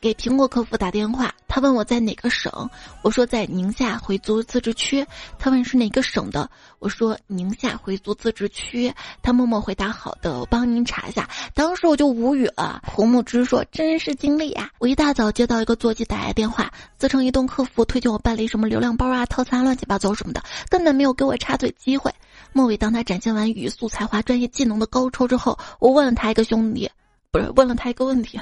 [0.00, 2.68] 给苹果客服打电话，他问我在哪个省，
[3.02, 5.06] 我说在宁夏回族自治区。
[5.38, 8.92] 他问是哪个省的，我说宁夏回族自治区。
[9.22, 11.30] 他默默回答好的，我帮您查一下。
[11.54, 12.82] 当时我就无语了。
[12.84, 22.12] 胡木之说真是经历啊，我一大早接到一个座机打来电话，自称移动客服推荐我办理什么流量包啊、套餐乱七八糟什么的，根本没有给我插嘴机会。
[22.52, 26.90] 末尾当他展现完语速、才华、专业技能的高超之后，我问了他一个兄弟，
[27.32, 28.38] 不是问了他一个问题。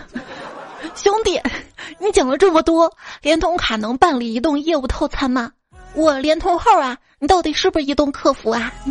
[0.97, 1.41] 兄弟，
[2.01, 5.53] 你讲了这么多，联通卡能办理移动业务套餐吗？
[5.95, 8.73] 我联通号啊，你到底是不是移动客服啊？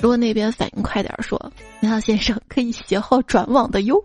[0.00, 1.38] 如果那边反应快点说，
[1.78, 4.02] 你好先生，可以携号转网的哟。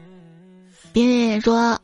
[0.92, 1.80] 别人说，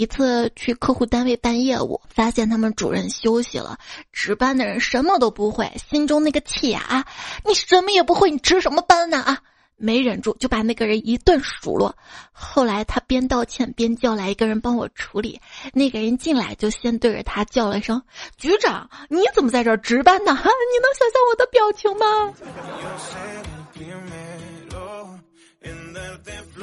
[0.00, 3.76] 一次去客户单位办业务，发现他们主任休息了，
[4.12, 7.04] 值班的人什么都不会，心中那个气啊！
[7.44, 9.38] 你什么也不会，你值什么班呢啊？
[9.76, 11.94] 没忍住，就把那个人一顿数落。
[12.32, 15.38] 后来他边道歉边叫来一个人帮我处理。
[15.74, 18.02] 那个人进来就先对着他叫了一声
[18.38, 22.32] ：“局长，你怎么在这儿值班呢？”哈，你能想象我的表情吗？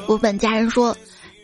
[0.07, 0.95] 我本家人说，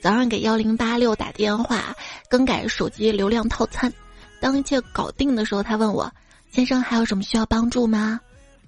[0.04, 1.96] 早上给幺零八六打电话
[2.28, 3.94] 更改手机流量套餐，
[4.42, 6.12] 当一切搞定的时候，他问我
[6.52, 8.20] ：“先生还有什么需要帮助吗？”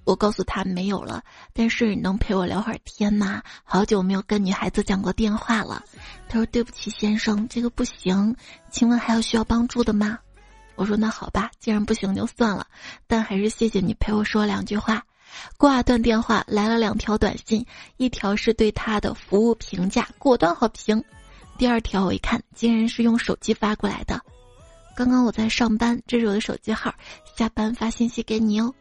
[0.06, 1.22] 我告诉他没有了，
[1.52, 3.44] 但是你能陪我聊会儿天吗？
[3.66, 5.84] 好久没有跟女孩子讲过电话了。
[6.30, 8.34] 他说：“对不起，先生，这个不行。
[8.72, 10.18] 请问还有需要帮助的吗？”
[10.76, 12.66] 我说：“那好吧，既然不行就算了，
[13.08, 15.04] 但还是谢谢你陪我说两句话。”
[15.58, 17.66] 挂断电话，来了两条短信，
[17.98, 21.02] 一条是对他的服务评价，果断好评；
[21.58, 24.20] 第二条我一看，竟然是用手机发过来的。
[24.96, 26.94] 刚刚我在上班，这是我的手机号，
[27.36, 28.74] 下班发信息给你哦。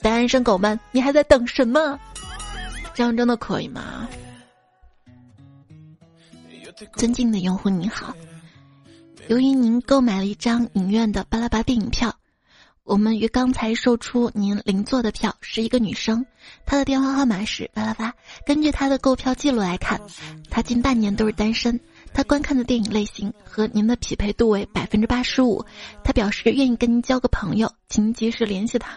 [0.00, 1.98] 单身狗们，你还在等什么？
[2.94, 4.08] 这样真的可以吗？
[6.96, 8.14] 尊敬的用户您好，
[9.28, 12.14] 由于您购买了一张影院的巴拉巴电影票，
[12.84, 16.24] 我们于刚才售出您邻座的票，是一个女生，
[16.66, 18.14] 她的电话号码是八八八。
[18.44, 19.98] 根据她的购票记录来看，
[20.50, 21.80] 她近半年都是单身。
[22.12, 25.64] 她观看的电影类型和您的匹配度为百分之八十五。
[26.04, 28.96] 她表示愿意跟您交个朋友，请及时联系她。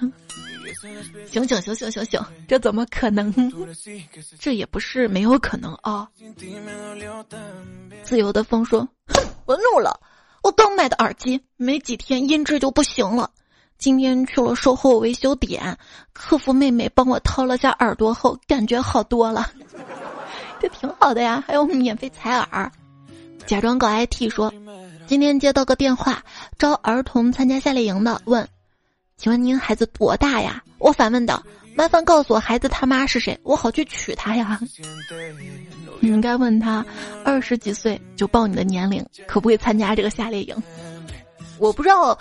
[1.32, 2.22] 醒醒醒醒醒醒！
[2.46, 3.34] 这怎么可能？
[4.38, 6.10] 这也不是没有可能啊！
[8.04, 9.98] 自由的风说：“哼，我怒了！
[10.44, 13.32] 我刚买的耳机没几天音质就不行了。
[13.78, 15.78] 今天去了售后维修点，
[16.14, 19.50] 客服妹妹帮我掏了下耳朵后，感觉好多了。
[20.60, 22.72] 这挺好的呀，还有免费采耳。”
[23.46, 24.52] 假装搞 IT 说
[25.08, 26.24] ：“今天接到个电话，
[26.58, 28.48] 招儿童参加夏令营的，问。”
[29.16, 30.64] 请问您孩子多大呀？
[30.80, 31.42] 我反问道
[31.76, 34.60] ：“麻烦告诉我孩子他妈是谁，我好去娶她呀。”
[36.00, 36.86] 你应该问他，
[37.24, 40.56] 二十几岁就报你的年龄，可不可以参加这个夏令营？
[41.58, 42.18] 我不知道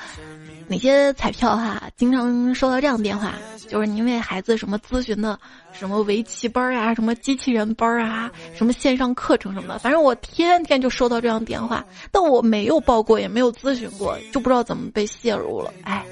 [0.69, 3.35] 哪些彩票哈，经常收到这样的电话，
[3.69, 5.39] 就是您为孩子什么咨询的，
[5.73, 16.05] 什么围棋班啊，什么机器人班啊，什么线上课程什么的，反正我天天就收到这样电话，但我没有报过，也没有咨询过，就不知道怎么被泄露了，哎。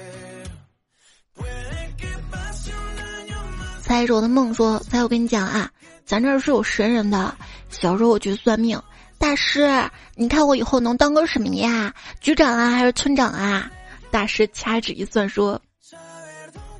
[3.81, 5.69] 猜着我的梦说：“猜我跟你讲啊，
[6.05, 7.35] 咱这儿是有神人的。
[7.69, 8.81] 小时候我去算命，
[9.19, 9.69] 大师，
[10.15, 11.93] 你看我以后能当个什么呀？
[12.19, 13.69] 局长啊，还是村长啊？”
[14.15, 15.61] 大师掐指一算说：“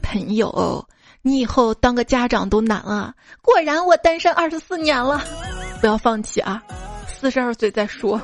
[0.02, 0.88] 朋友，
[1.21, 5.21] 你以后当个家长都难啊。”果然，我单身二十四年了，
[5.82, 6.63] 不要放弃啊！
[7.10, 8.21] 四十二岁再说。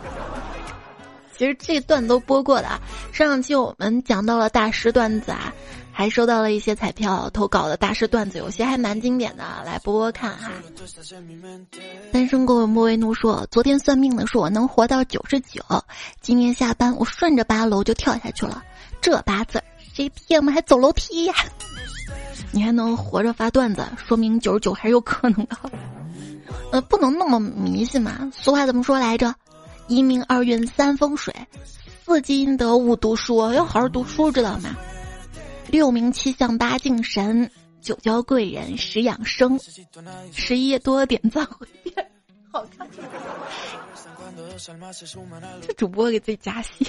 [1.37, 2.69] 其实这段都播过的，
[3.11, 5.53] 上期我们讲到了大师段子啊。
[5.93, 10.49] 还收到了一些彩票投稿的大师段子，有些还蛮经典的，来播播看哈。
[12.13, 15.61] 单身狗莫为奴说：“昨天算命的说我能活到九十九，
[16.21, 18.63] 今天下班我顺着八楼就跳下去了，
[19.01, 19.61] 这八字
[19.93, 20.51] 谁骗吗？
[20.53, 21.33] 还走楼梯呀？
[22.51, 25.57] 你还能活着发段子，说明九十九还是有可能的。
[26.71, 28.31] 呃，不能那么迷信嘛。
[28.33, 29.33] 俗话怎么说来着？
[29.87, 31.33] 一命二运三风水，
[32.05, 34.75] 四积阴德五读书，要好好读书，知道吗？”
[35.67, 37.49] 六名七相八敬神，
[37.81, 39.57] 九交贵人十养生，
[40.33, 42.07] 十一多点赞回变，
[42.51, 42.87] 好看。
[45.61, 46.85] 这主播给自己加戏。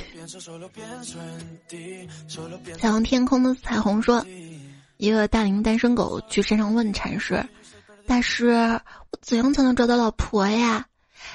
[2.78, 4.24] 彩虹天空的彩虹说
[4.98, 7.44] ：“一个大龄单身狗去山上问禅师，
[8.06, 8.48] 大师，
[9.10, 10.86] 我怎样才能找到老婆呀？”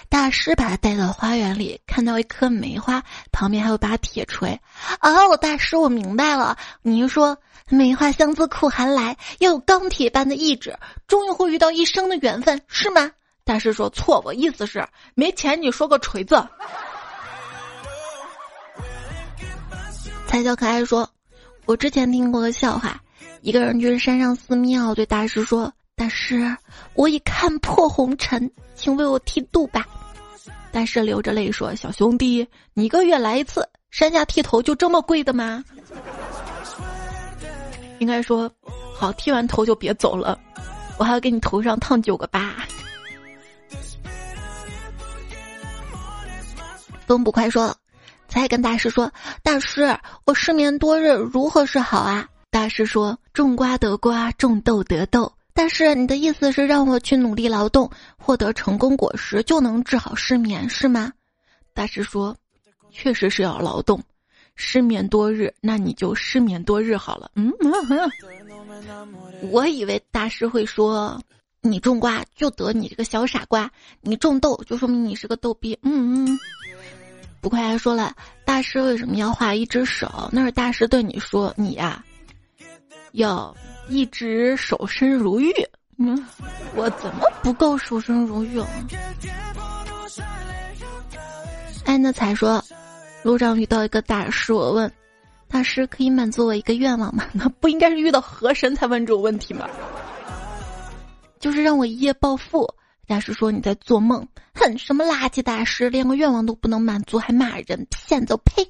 [0.09, 4.59] 大师把他带到花园里，看到一棵梅花，旁边还有把铁锤。
[4.99, 6.57] 哦，大师，我明白了。
[6.81, 7.37] 您说
[7.69, 13.11] 梅花香自苦寒来，要有钢铁般的意志，终于会遇到一生的缘分，是吗？
[13.47, 16.45] 大师说错，我意思是没钱，你说个锤子。
[20.27, 21.09] 才小可爱说，
[21.65, 23.01] 我之前听过个笑话，
[23.41, 25.73] 一个人去山上寺庙，对大师说。
[25.95, 26.55] 大师，
[26.93, 29.83] 我已看破红尘，请为我剃度吧。
[30.71, 35.63] 大师流着泪说：“小兄弟，你一个月来一次，山下剃头就这么贵的吗？”
[37.97, 38.51] 应该说，
[38.93, 40.37] 好剃完头就别走了，
[40.99, 42.53] 我还要给你头上烫九个疤。
[47.07, 47.75] 风不快说，
[48.27, 61.11] 才跟大师说：“大师，我失眠多日，如何是好啊？”大师说：“种瓜得瓜，种豆得豆。”但是你的意思是让我去努力劳动，获得成功果实，就能治好失眠，是吗？
[61.73, 62.35] 大师说，
[62.91, 63.99] 确实是要劳动，
[64.55, 67.31] 失眠多日，那你就失眠多日好了。
[67.35, 67.51] 嗯，
[69.51, 71.19] 我以为大师会说，
[71.61, 73.69] 你种瓜就得你这个小傻瓜，
[74.01, 75.77] 你种豆就说明你是个逗逼。
[75.81, 76.39] 嗯嗯，
[77.41, 78.13] 不快还说了，
[78.45, 80.29] 大师为什么要画一只手？
[80.31, 82.03] 那是大师对你说，你呀，
[83.13, 83.55] 要。
[83.89, 85.49] 一直守身如玉，
[85.97, 86.21] 嗯，
[86.75, 88.61] 我怎么不够守身如玉？
[91.85, 92.61] 安德才说，
[93.23, 94.91] 路上遇到一个大师，我问
[95.47, 97.23] 大师可以满足我一个愿望吗？
[97.31, 99.65] 那不应该是遇到河神才问这种问题吗？
[101.39, 102.69] 就是让我一夜暴富。
[103.07, 108.69] 大师说你在做梦，哼，什么垃圾大师，连个愿望都不能满足，还骂人骗子，呸！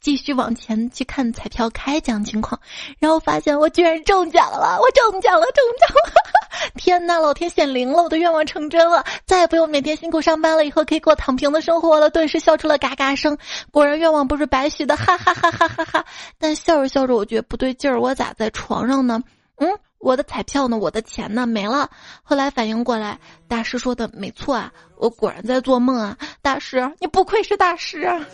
[0.00, 2.60] 继续往前去看彩票开奖情况，
[2.98, 6.70] 然后发现我居然中奖了，我中奖了，中奖了！
[6.74, 13.38] 天呐，老天显灵了，我的愿望成真了，再也不用每天辛苦上班了，以后可以过躺平的生活了，顿时笑出了嘎嘎声。
[13.70, 16.04] 果然愿望不是白许的，哈哈哈哈哈哈！
[16.38, 19.22] 但笑着笑着，我觉得不对劲儿，我咋在床上呢？
[19.58, 19.68] 嗯。
[20.06, 20.78] 我的彩票呢？
[20.78, 21.48] 我的钱呢？
[21.48, 21.90] 没了。
[22.22, 26.16] 后来反应过来，大师说的没错啊，我果然在做梦啊！
[26.40, 28.24] 大师，你不愧是大师啊！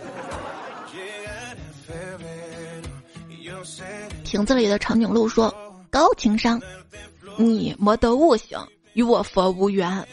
[4.22, 5.50] 瓶子里的长颈鹿说
[5.88, 6.60] ：“高情商，
[7.38, 8.58] 你没得悟性，
[8.92, 10.04] 与我佛无缘；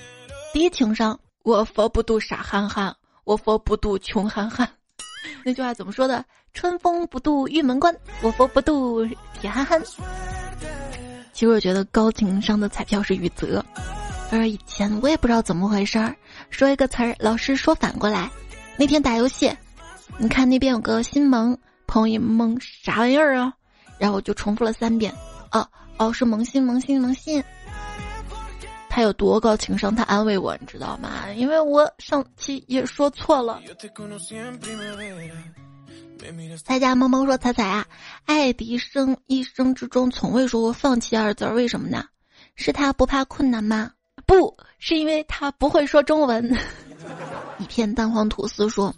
[0.54, 2.96] 低情商，我佛不渡傻憨憨，
[3.26, 4.66] 我佛不渡穷憨憨。
[5.44, 6.24] ”那句话怎么说的？
[6.54, 9.06] 春风不度玉门关，我佛不渡
[9.42, 9.84] 铁憨憨。
[11.40, 13.64] 其实我觉得高情商的彩票是雨泽，
[14.30, 16.14] 而以前我也不知道怎么回事儿，
[16.50, 18.30] 说一个词儿，老师说反过来。
[18.76, 19.50] 那天打游戏，
[20.18, 23.54] 你看那边有个新萌，朋友萌啥玩意儿啊？
[23.98, 25.14] 然后我就重复了三遍，
[25.54, 27.42] 哦哦，是萌新萌新萌新。
[28.90, 29.96] 他有多高情商？
[29.96, 31.32] 他安慰我，你知道吗？
[31.38, 33.62] 因为我上期也说错了。
[36.64, 37.88] 彩家猫猫说：“彩彩啊，
[38.26, 42.06] 爱迪生一生之中从未说过放弃二字，为什么呢？
[42.56, 43.92] 是他不怕困难吗？
[44.26, 46.58] 不是因为他不会说中文。”
[47.60, 48.94] 一片蛋黄吐司说：“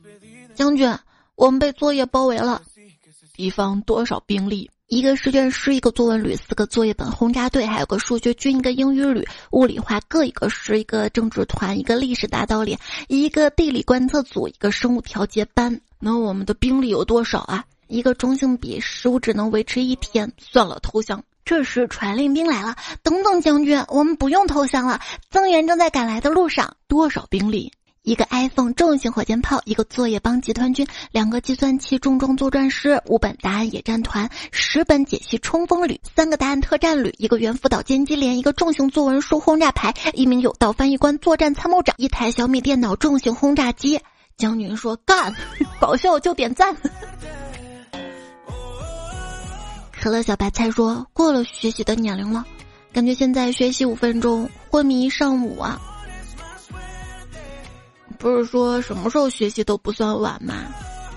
[0.53, 0.93] 将军，
[1.35, 2.61] 我们被作业包围了，
[3.33, 4.69] 敌方多少兵力？
[4.91, 12.77] 一个试卷师，一个作文旅，四个作业本，轰炸队，还有个数学军，一个英语旅，物理化各一个师，一个政治团，一个历史大道理，
[13.07, 17.63] 一个地理观测组，一个生物调节班。”那我们的兵力有多少啊？
[17.87, 20.29] 一个中性笔，食物只能维持一天。
[20.37, 21.23] 算了，投降。
[21.45, 24.99] 这时传令兵来了，等等，将军，我们不用投降了，
[25.29, 26.75] 增援正在赶来的路上。
[26.89, 27.71] 多少兵力？
[28.03, 43.99] 一个 iPhone 重型火箭炮，一个作业帮集团军，两个计算器重装作战师，五本答案野战团，十本解析冲锋旅，三个答案特战旅，一个猿辅导歼击连，一个重型作文书轰炸排，一名有道翻译官，作战参谋长，一台小米电脑重型轰炸机。
[44.35, 45.35] 将军说：“干，
[45.79, 46.75] 搞笑就点赞。”
[50.01, 52.43] 可乐小白菜说：“过了学习的年龄了，
[52.91, 55.79] 感觉现在学习五分钟，昏迷一上午啊。”
[58.21, 60.53] 不是说什么时候学习都不算晚吗？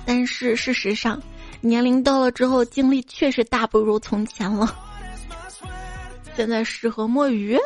[0.06, 1.22] 但是事实上，
[1.60, 4.74] 年龄到了之后，精力确实大不如从前了。
[6.34, 7.58] 现在适合摸鱼。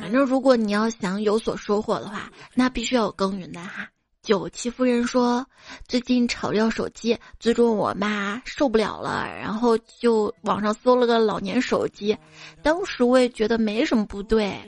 [0.00, 3.88] 反正如果你要想有所收获的话，那必须要有耕耘的哈。
[4.22, 5.44] 九七夫人说，
[5.86, 12.16] 最近吵着要手机，最终我妈受不了了，然后就网上搜了个老年手机。
[12.62, 14.58] 当时我也觉得没什么不对，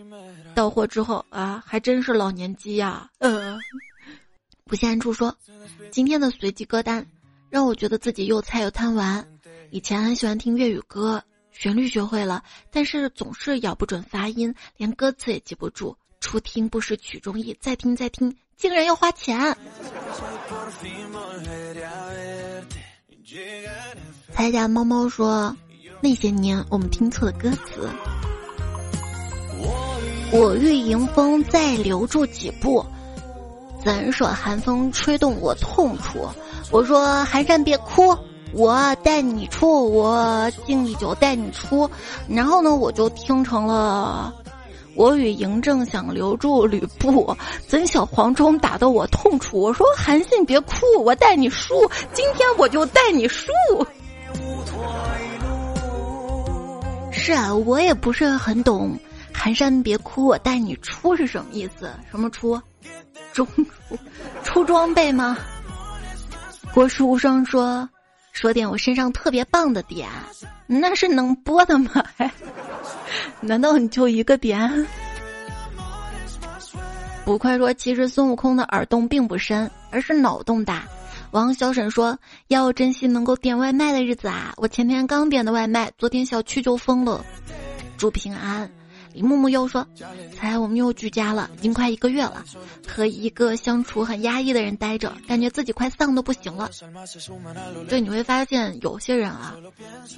[0.57, 3.11] 到货之后啊，还真是老年机呀。
[3.19, 3.59] 呃，
[4.65, 5.37] 不限处说，
[5.91, 7.07] 今天的随机歌单
[7.51, 9.29] 让我觉得自己又菜又贪玩。
[9.71, 11.23] 以前很喜欢听粤语歌。
[11.53, 15.97] 旋律学会了，但是总是咬不准发音，连歌词也记不住。
[16.21, 19.57] 初听不识曲中意，再听再听，竟然要花钱。
[24.33, 25.57] 才家猫猫说
[26.03, 27.89] ：“那些年我们听错了歌词，
[30.33, 32.85] 我欲迎风再留住几步，
[33.85, 36.29] 怎舍寒风吹动我痛处？
[36.70, 38.16] 我说寒山别哭。”
[38.53, 41.91] 我带你出，我敬你酒带你出，
[42.27, 44.33] 然后呢，我就听成了，
[44.95, 49.61] 我与嬴政想留住吕布，怎晓黄忠打得我痛楚。
[49.61, 50.72] 我说韩信别哭，
[51.05, 51.74] 我带你输，
[52.14, 53.53] 今天我就带你输。
[57.11, 58.97] 是啊，我也不是很懂，
[59.37, 61.89] 寒山别哭，我带你出是什么意思？
[62.11, 62.61] 什么出？
[63.32, 63.99] 中出？
[64.43, 65.37] 出装备吗？
[66.72, 67.89] 郭书生说。
[68.32, 70.11] 说点我身上特别棒的点，
[70.66, 72.05] 那是能播的吗？
[73.41, 74.87] 难道你就一个点？
[77.24, 80.84] 捕快说，其实孙悟空的耳洞并不深，而是脑洞大。
[81.30, 82.18] 王小沈说，
[82.49, 84.53] 要珍惜能够点外卖的日子啊！
[84.59, 87.24] 我前天刚点的外卖，昨天小区就封了。
[87.97, 88.70] 祝平安。
[89.17, 89.87] 李木木又说
[90.37, 92.45] ：“猜我们又居家了，已经快一个月了，
[92.87, 96.69] 和一个相处很压抑的人待着，感觉自己快丧的不行了。
[97.89, 99.57] 对，你会发现有些人啊，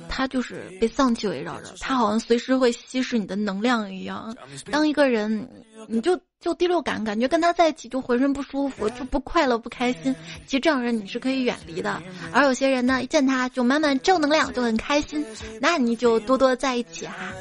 [0.09, 4.37] 他就是被丧气围绕着，他好像随时会稀释你的能量一样。
[4.69, 5.49] 当一个人，
[5.87, 10.13] 你就就第六感，感觉跟他在一起就浑身不舒服，就不快乐不开心。
[10.45, 12.03] 其实这样人你是可以远离的。
[12.33, 15.25] 而有些人呢，一见他就满满正能量，就很开心，
[15.61, 17.33] 那你就多多在一起哈。”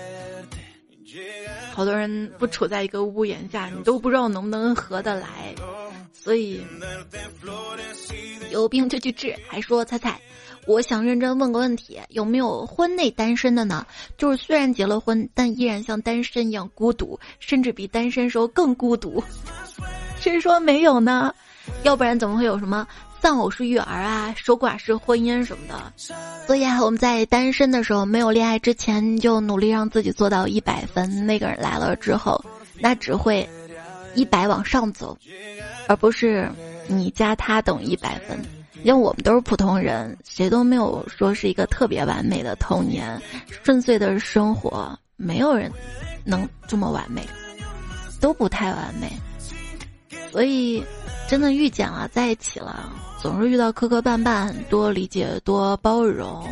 [1.74, 5.53] 好多人不处在一个屋檐下，你都不知道能不能合得来，
[6.13, 6.61] 所以
[8.51, 9.36] 有病就去治。
[9.47, 10.20] 还说猜猜，
[10.65, 13.86] 我想认真问个问题：有没有婚内单身的呢？
[14.18, 19.24] 就是虽然结了婚，但依然像单身一样孤独，甚至比单身时候更孤独。
[20.20, 21.34] 谁说没有呢？
[21.84, 22.88] 要不然怎么会有什么？
[23.22, 25.93] 丧偶式育儿啊，守寡式婚姻什么的，
[26.45, 31.26] 所以啊，我们在单身的时候，没有恋爱之前，就努力让自己做到一百分。
[31.26, 32.43] 那个人来了之后，
[32.80, 33.47] 那只会
[34.15, 35.18] 一百往上走，
[35.88, 36.49] 而不是
[36.88, 38.38] 你加他等于一百分。
[38.84, 43.20] 因为我们都是普通人，谁都没有说是一个特别完美的童年，
[43.63, 45.70] 顺遂的生活，没有人
[46.24, 47.28] 能这么完美，
[48.22, 49.11] 都不太完美。
[50.32, 50.84] 所以，
[51.28, 52.89] 真的遇见了，在一起了。
[53.21, 56.47] 总是遇到磕磕绊绊，多理解，多包容。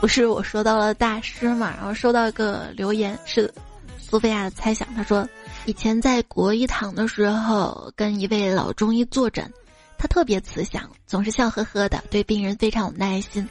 [0.00, 3.52] 不是我说到了大师嘛，然后收到一个留言是
[3.98, 5.28] 苏菲亚的猜想，他说
[5.66, 9.52] 以前在国医堂的时候，跟一位老中医坐诊，
[9.98, 13.48] 他特别慈祥，总是笑呵呵的，对病人非常有耐心。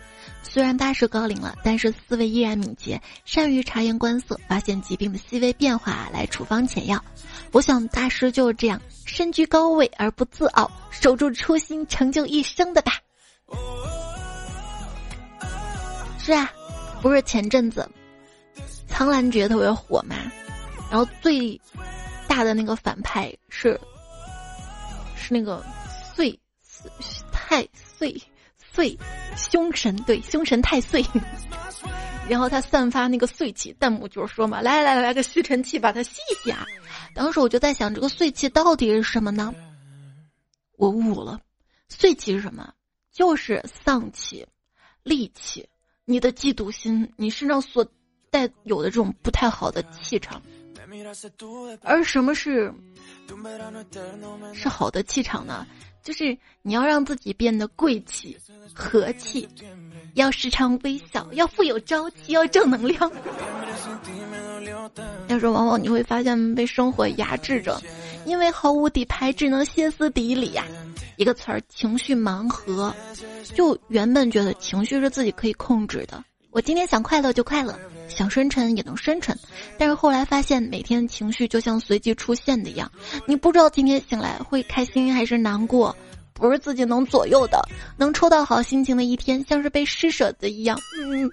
[0.50, 7.04] 虽然八十高龄了，但是思维依然敏捷，善于察言观色，发现疾病的细微变化来处方前药。
[7.52, 12.94] 我想大师就是这样，身居高位而不自傲，守住初心，成就一生的吧。
[16.18, 16.52] 是啊，
[17.02, 17.88] 不是前阵子
[18.88, 20.16] 苍兰诀特别火嘛，
[20.90, 21.60] 然后最
[22.28, 23.80] 大的那个反派是
[25.16, 25.64] 是那个
[26.16, 26.38] 岁
[27.32, 28.20] 太岁。
[28.78, 28.96] 岁，
[29.36, 31.04] 凶神对，凶神太岁，
[32.30, 36.64] 然后他散发那个岁气，弹幕就是说嘛，来来来，来个吸尘器把它吸一下！
[37.16, 39.52] 当时我就在想，这个岁气到底是什么呢？
[40.78, 41.42] 我悟了，
[41.90, 42.72] 岁气是什么？
[43.12, 44.46] 就是丧气、
[45.04, 45.68] 戾气，
[46.06, 47.84] 你的嫉妒心，你身上所
[48.30, 50.40] 带有的这种不太好的气场。
[51.82, 52.72] 而什么是
[54.54, 55.66] 是好的气场呢？
[56.08, 58.38] 就是你要让自己变得贵气、
[58.74, 59.46] 和气，
[60.14, 63.12] 要时常微笑，要富有朝气，要正能量。
[65.28, 67.78] 要是往往你会发现被生活压制着，
[68.24, 70.64] 因为毫无底牌，只能歇斯底里呀。
[71.18, 72.96] 一个词儿，情绪盲盒。
[73.54, 76.24] 就原本觉得情绪是自己可以控制的，
[76.58, 77.78] 我今天想快乐就快乐，
[78.10, 79.38] 想深沉也能深沉。
[79.78, 82.92] 但是后来发现，每天情绪就像随机出现的一样，
[83.28, 85.96] 你不知道今天醒来会开心还是难过。
[86.34, 87.62] 不是自己能左右的，
[87.96, 90.80] 能抽到好心情的一天，像是被施舍的一样。
[91.00, 91.30] 嗯，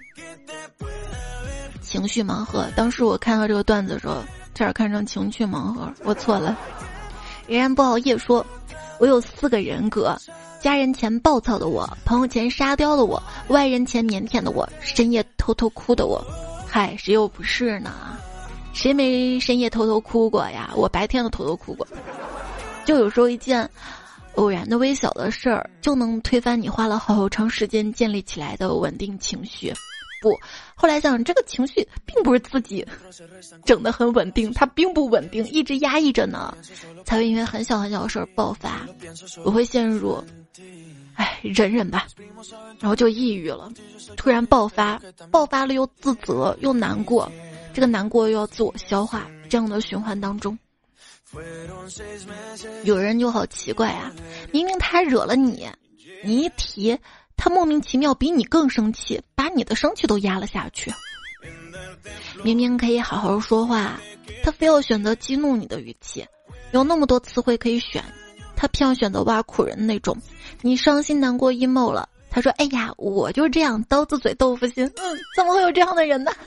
[1.81, 2.67] 情绪盲盒。
[2.75, 4.23] 当时我看到这个段子的时候，
[4.53, 5.91] 差点看成情趣盲盒。
[6.03, 6.55] 我错了。
[7.47, 8.45] 仍然不熬夜说，
[8.99, 10.15] 我有四个人格：
[10.65, 16.19] 家人前暴躁的我，朋友前沙雕的我，外人前腼腆的我，深夜偷偷哭的我。
[16.67, 18.17] 嗨，谁又不是呢？
[18.73, 20.71] 谁没深夜偷偷哭过呀？
[20.75, 21.87] 我白天都偷偷哭过。
[22.83, 23.69] 就有时候一件。
[24.37, 29.71] 偶然的微小的事儿就能推翻你花了好长时间建立起来的稳定情绪，
[30.21, 30.37] 不，
[30.75, 32.85] 后来想这个情绪并不是自己
[33.65, 36.55] 整的很稳定，它并不稳定，一直压抑着呢，
[37.05, 38.87] 才会因为很小很小的事儿爆发。
[39.43, 40.23] 我会陷入，
[41.15, 42.07] 哎，忍忍吧，
[42.79, 43.71] 然后就抑郁了，
[44.17, 45.01] 突然爆发，
[45.31, 47.31] 爆发了又自责又难过，
[47.73, 50.57] 这个难过又要自我消化，这样的循环当中。
[52.83, 54.13] 有人就好奇怪啊，
[54.51, 55.67] 明明他惹了你，
[56.23, 56.97] 你一提，
[57.37, 60.93] 他莫名其妙比你更生气，把你的生气都压了下去。
[62.43, 63.99] 明明可以好好说话，
[64.43, 66.25] 他非要选择激怒你的语气。
[66.71, 68.03] 有那么多词汇可以选，
[68.55, 70.17] 他偏要选择挖苦人那种。
[70.61, 76.31] 你伤心难过 emo 了，他说：“哎呀，我就这样，刀子嘴豆腐心。”嗯，怎么会有这样的人呢？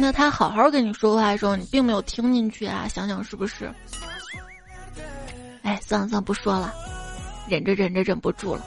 [0.00, 2.86] 那他好好跟你说话的时候，你并没有听进去啊？
[2.88, 3.72] 想想是不是？
[5.68, 6.72] 哎，算了算了，不说了，
[7.46, 8.62] 忍着忍着忍不住了。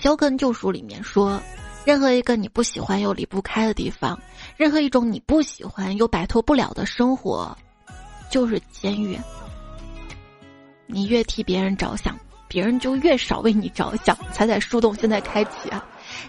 [0.00, 1.42] 肖根救赎》里面说，
[1.84, 4.16] 任何一个你不喜欢又离不开的地方，
[4.56, 7.56] 任何一种你不喜欢又摆脱不了的生活，
[8.30, 9.18] 就是监狱。
[10.86, 12.16] 你越替别人着想，
[12.46, 14.16] 别人就越少为你着想。
[14.32, 15.84] 彩彩树洞现在开启啊！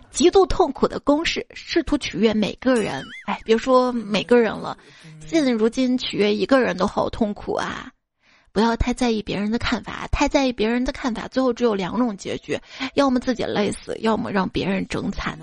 [0.09, 3.05] 极度痛苦的公式，试图取悦每个人。
[3.27, 4.75] 哎，别说每个人了，
[5.27, 7.91] 现如今取悦一个人都好痛苦啊！
[8.55, 12.57] 不要太在意别人的看法，太在意别人的看法，最后只有两种结局：
[12.93, 15.37] 要么自己累死，要么让别人整惨。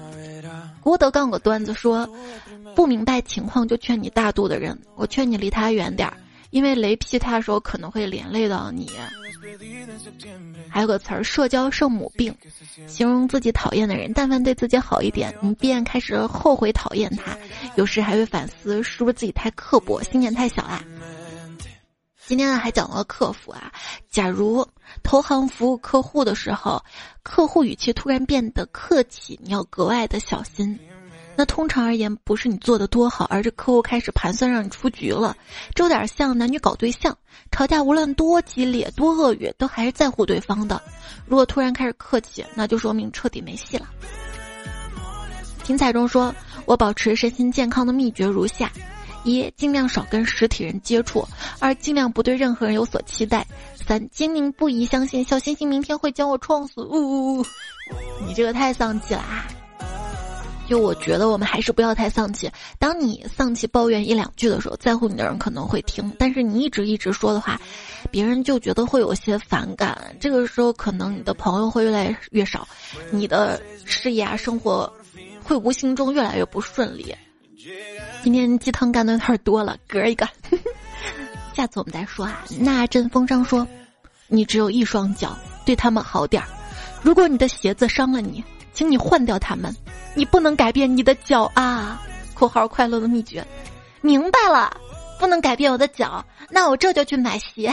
[0.80, 2.08] 郭德纲个段子说：
[2.74, 6.16] 不明白情况就劝你大度的人，我劝你离他远点儿，
[6.48, 8.90] 因为雷劈他的时候可能会连累到你。
[10.70, 12.34] 还有个词儿“社交圣母病”，
[12.88, 17.36] 形容自己讨厌的人，但凡对自己好一点，你便开始后悔讨厌他。
[17.74, 20.82] 有时还会反思，是不是自己太刻薄，心眼太小啦？
[22.26, 23.72] 今天呢，还讲了客服啊。
[24.08, 24.66] 假如
[25.02, 26.82] 投行服务客户的时候，
[27.22, 30.78] 客户语气突然变得客气，你要格外的小心。
[31.34, 35.36] 那通常而言，不是你做的多好，而是客户开始盘算让你出局了。
[35.74, 37.16] 这有点像男女搞对象，
[37.50, 40.80] 吵架无论多激烈、多恶语，都还是在乎对方的。
[41.26, 43.88] 如果突然开始客气，那就说明彻底没戏了。
[45.64, 46.34] 听彩中说，
[46.66, 48.70] 我保持身心健康的秘诀如下：
[49.24, 51.26] 一、尽量少跟实体人接触；
[51.58, 53.42] 二、尽量不对任何人有所期待；
[53.76, 56.82] 三、坚定不移相信小星星明天会将我撞死。
[56.82, 57.46] 呜呜呜！
[58.26, 59.46] 你这个太丧气了啊！
[60.68, 62.50] 就我觉得我们还是不要太丧气。
[62.78, 67.60] 当你丧气抱怨一两句的时候，在乎你的人可能会听；但是你一直一直说的话，
[68.10, 70.16] 别人就觉得会有些反感。
[70.18, 72.66] 这个时候，可能你的朋友会越来越少，
[73.10, 74.90] 你的事业啊、生活
[75.42, 77.14] 会无形中越来越不顺利。
[78.22, 80.28] 今天鸡汤干的有点多了，嗝一个。
[81.54, 82.42] 下次我们再说啊。
[82.58, 83.66] 那阵风声说
[84.28, 86.48] ：“你只有一双脚，对他们好点儿。
[87.02, 88.42] 如果你的鞋子伤了你。”
[88.74, 89.70] 请你换掉他们，
[90.14, 92.00] 你不能改变你的脚啊
[92.32, 93.46] ！（括号快乐的秘诀）
[94.00, 94.74] 明白了，
[95.22, 97.72] 不能改变我的脚，那我这就去买鞋。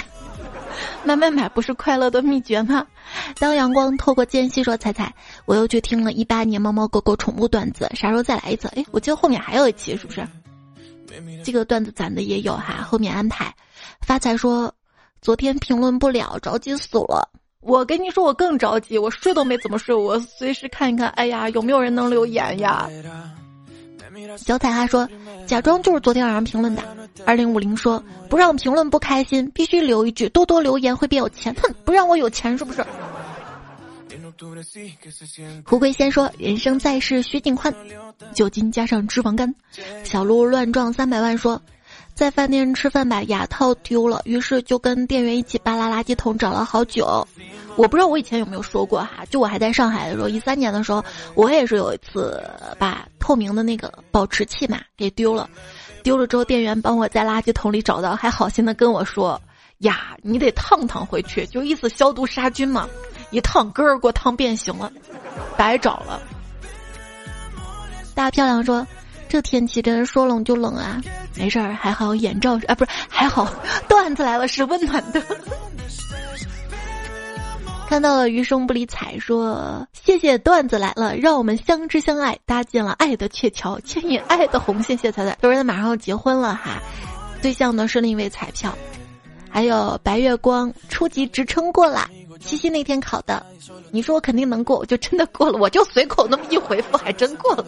[1.04, 2.86] 买买买，不是快乐的秘诀吗？
[3.40, 5.12] 当阳光透过间隙说：“彩彩，
[5.48, 10.24] 我又去听了一八年猫猫狗狗宠物段子，啥时候再来一次？”哎，我记得后面还有一期，是不是？
[11.44, 13.52] 这个段子攒的也有哈，后面安排。
[14.00, 14.72] 发财说
[15.20, 17.28] ：“昨天评论不了，着急死了。”
[17.62, 22.88] 我跟你说，我更着急，我睡都没怎么睡，我随时看一看，哎呀，有没有人能留言呀？
[24.38, 25.08] 小彩哈说，
[25.46, 26.84] 假装就是昨天晚上评论的。
[27.26, 31.54] 二零五零说，不让评论不开心，必须留一句，多多留言会变有钱。
[31.62, 32.86] 哼，不让我有钱是不是？
[35.66, 37.74] 胡桂仙说，人生在世须尽欢，
[38.34, 39.54] 酒精加上脂肪肝。
[40.04, 41.62] 小鹿乱撞三百万说。
[42.20, 47.26] 在饭店吃饭把牙套丢了，于是就跟店员一起扒拉垃圾桶找了好久。
[47.78, 51.02] 我不知道我以前有没有说过哈，就我还在上海的时候，一三年的时候，
[51.34, 52.44] 我也是有一次
[52.78, 55.50] 把透明的那个保持器嘛给丢了。
[56.04, 59.42] 丢了之后，店员帮我在垃圾桶里找到，还好心的跟我说
[59.80, 62.86] ：“呀，你得烫烫回去，就意思消毒杀菌嘛。”
[63.32, 64.92] 一烫，根儿给我烫变形了，
[65.56, 66.22] 白找了。
[68.14, 68.86] 大漂亮说。
[69.30, 71.00] 这天气真是说冷就冷啊！
[71.38, 73.48] 没事儿，还好眼罩啊，不是还好，
[73.88, 75.24] 段子来了是温暖的。
[77.88, 84.98] 看到了余生不理睬说谢谢段子来了，让我们相知相爱，搭建了爱的鹊桥，牵引爱的红线。
[84.98, 86.82] 谢彩彩，有人马上要结婚了哈，
[87.42, 88.76] 对象呢是另一位彩票，
[89.50, 92.10] 还有白月光初级职称过啦。
[92.40, 93.46] 七夕那天考的，
[93.92, 97.66] 你说我肯定能过，我就真的过了，我就随口那么一回复，还真过了。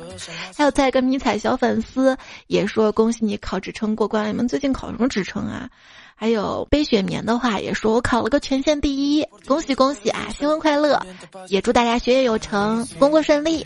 [0.56, 2.18] 还有再一个迷彩小粉丝
[2.48, 5.70] 也说恭喜你考职称过关，你们最近考什么职称啊？
[6.16, 11.02] 还有悲雪眠的话也说我考了个全县第一，恭喜恭喜啊，新婚快乐，
[11.48, 13.66] 也祝大家学业有成，工作顺利。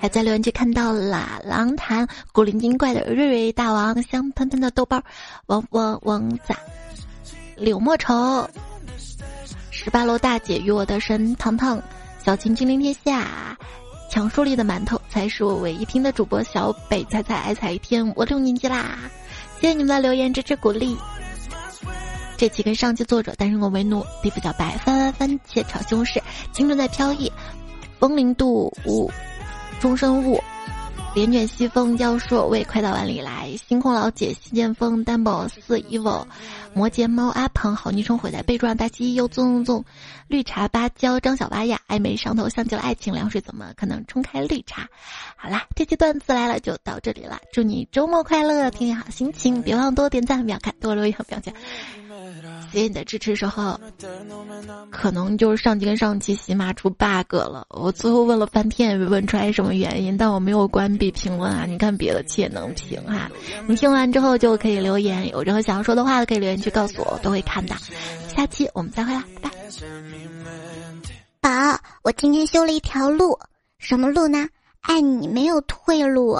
[0.00, 5.02] 还在留言区看到了狼潭古灵精怪的瑞瑞大王，香喷喷的豆包，
[5.46, 6.54] 王王王仔，
[7.56, 8.48] 柳莫愁。
[9.84, 11.78] 十八楼大姐与我的神糖糖，
[12.24, 13.54] 小晴君临天下，
[14.10, 18.98] 抢树立的馒头才是我唯一听的主播小北彩彩爱彩一天，我六年级啦！
[19.60, 20.96] 谢谢你们的留言支持鼓励。
[22.38, 26.18] 这期跟上期作者单身狗为奴，地府小白翻翻番茄炒西红柿，
[26.50, 27.30] 青春在飘逸，
[27.98, 29.12] 风铃度五，
[29.80, 30.42] 终身物。
[31.14, 33.48] 连卷西风，妖硕为快到碗里来。
[33.68, 36.26] 星空老姐，西剑锋，单宝四 evil，
[36.74, 39.84] 摩羯猫阿鹏，好昵称毁在备注上，大鸡又纵纵，
[40.26, 44.88] 绿茶芭蕉，张小巴呀，暧昧上头，像极了爱情，凉水怎么可能冲开绿茶？
[45.36, 51.54] 好啦，这期段子来了就到这里了，祝你周末快乐，天天好心情，别忘多点赞、秒看、多留言、秒赞。
[52.72, 53.78] 谢谢你的支持，时候
[54.90, 57.66] 可能就是上期跟上期起码出 bug 了。
[57.70, 61.64] 我最后问了半天也没问出来什么原因，但我没有关闭评论啊。
[61.66, 63.30] 你看别的期也能评哈，
[63.66, 67.74] 你听完之后就可以留言，有任何想要说的话都可以留言区告诉我，我都会看的。
[68.34, 69.50] 下期我们再会啦，拜拜。
[71.40, 73.38] 宝，我今天修了一条路，
[73.78, 74.48] 什么路呢？
[74.80, 76.36] 爱你没有退路。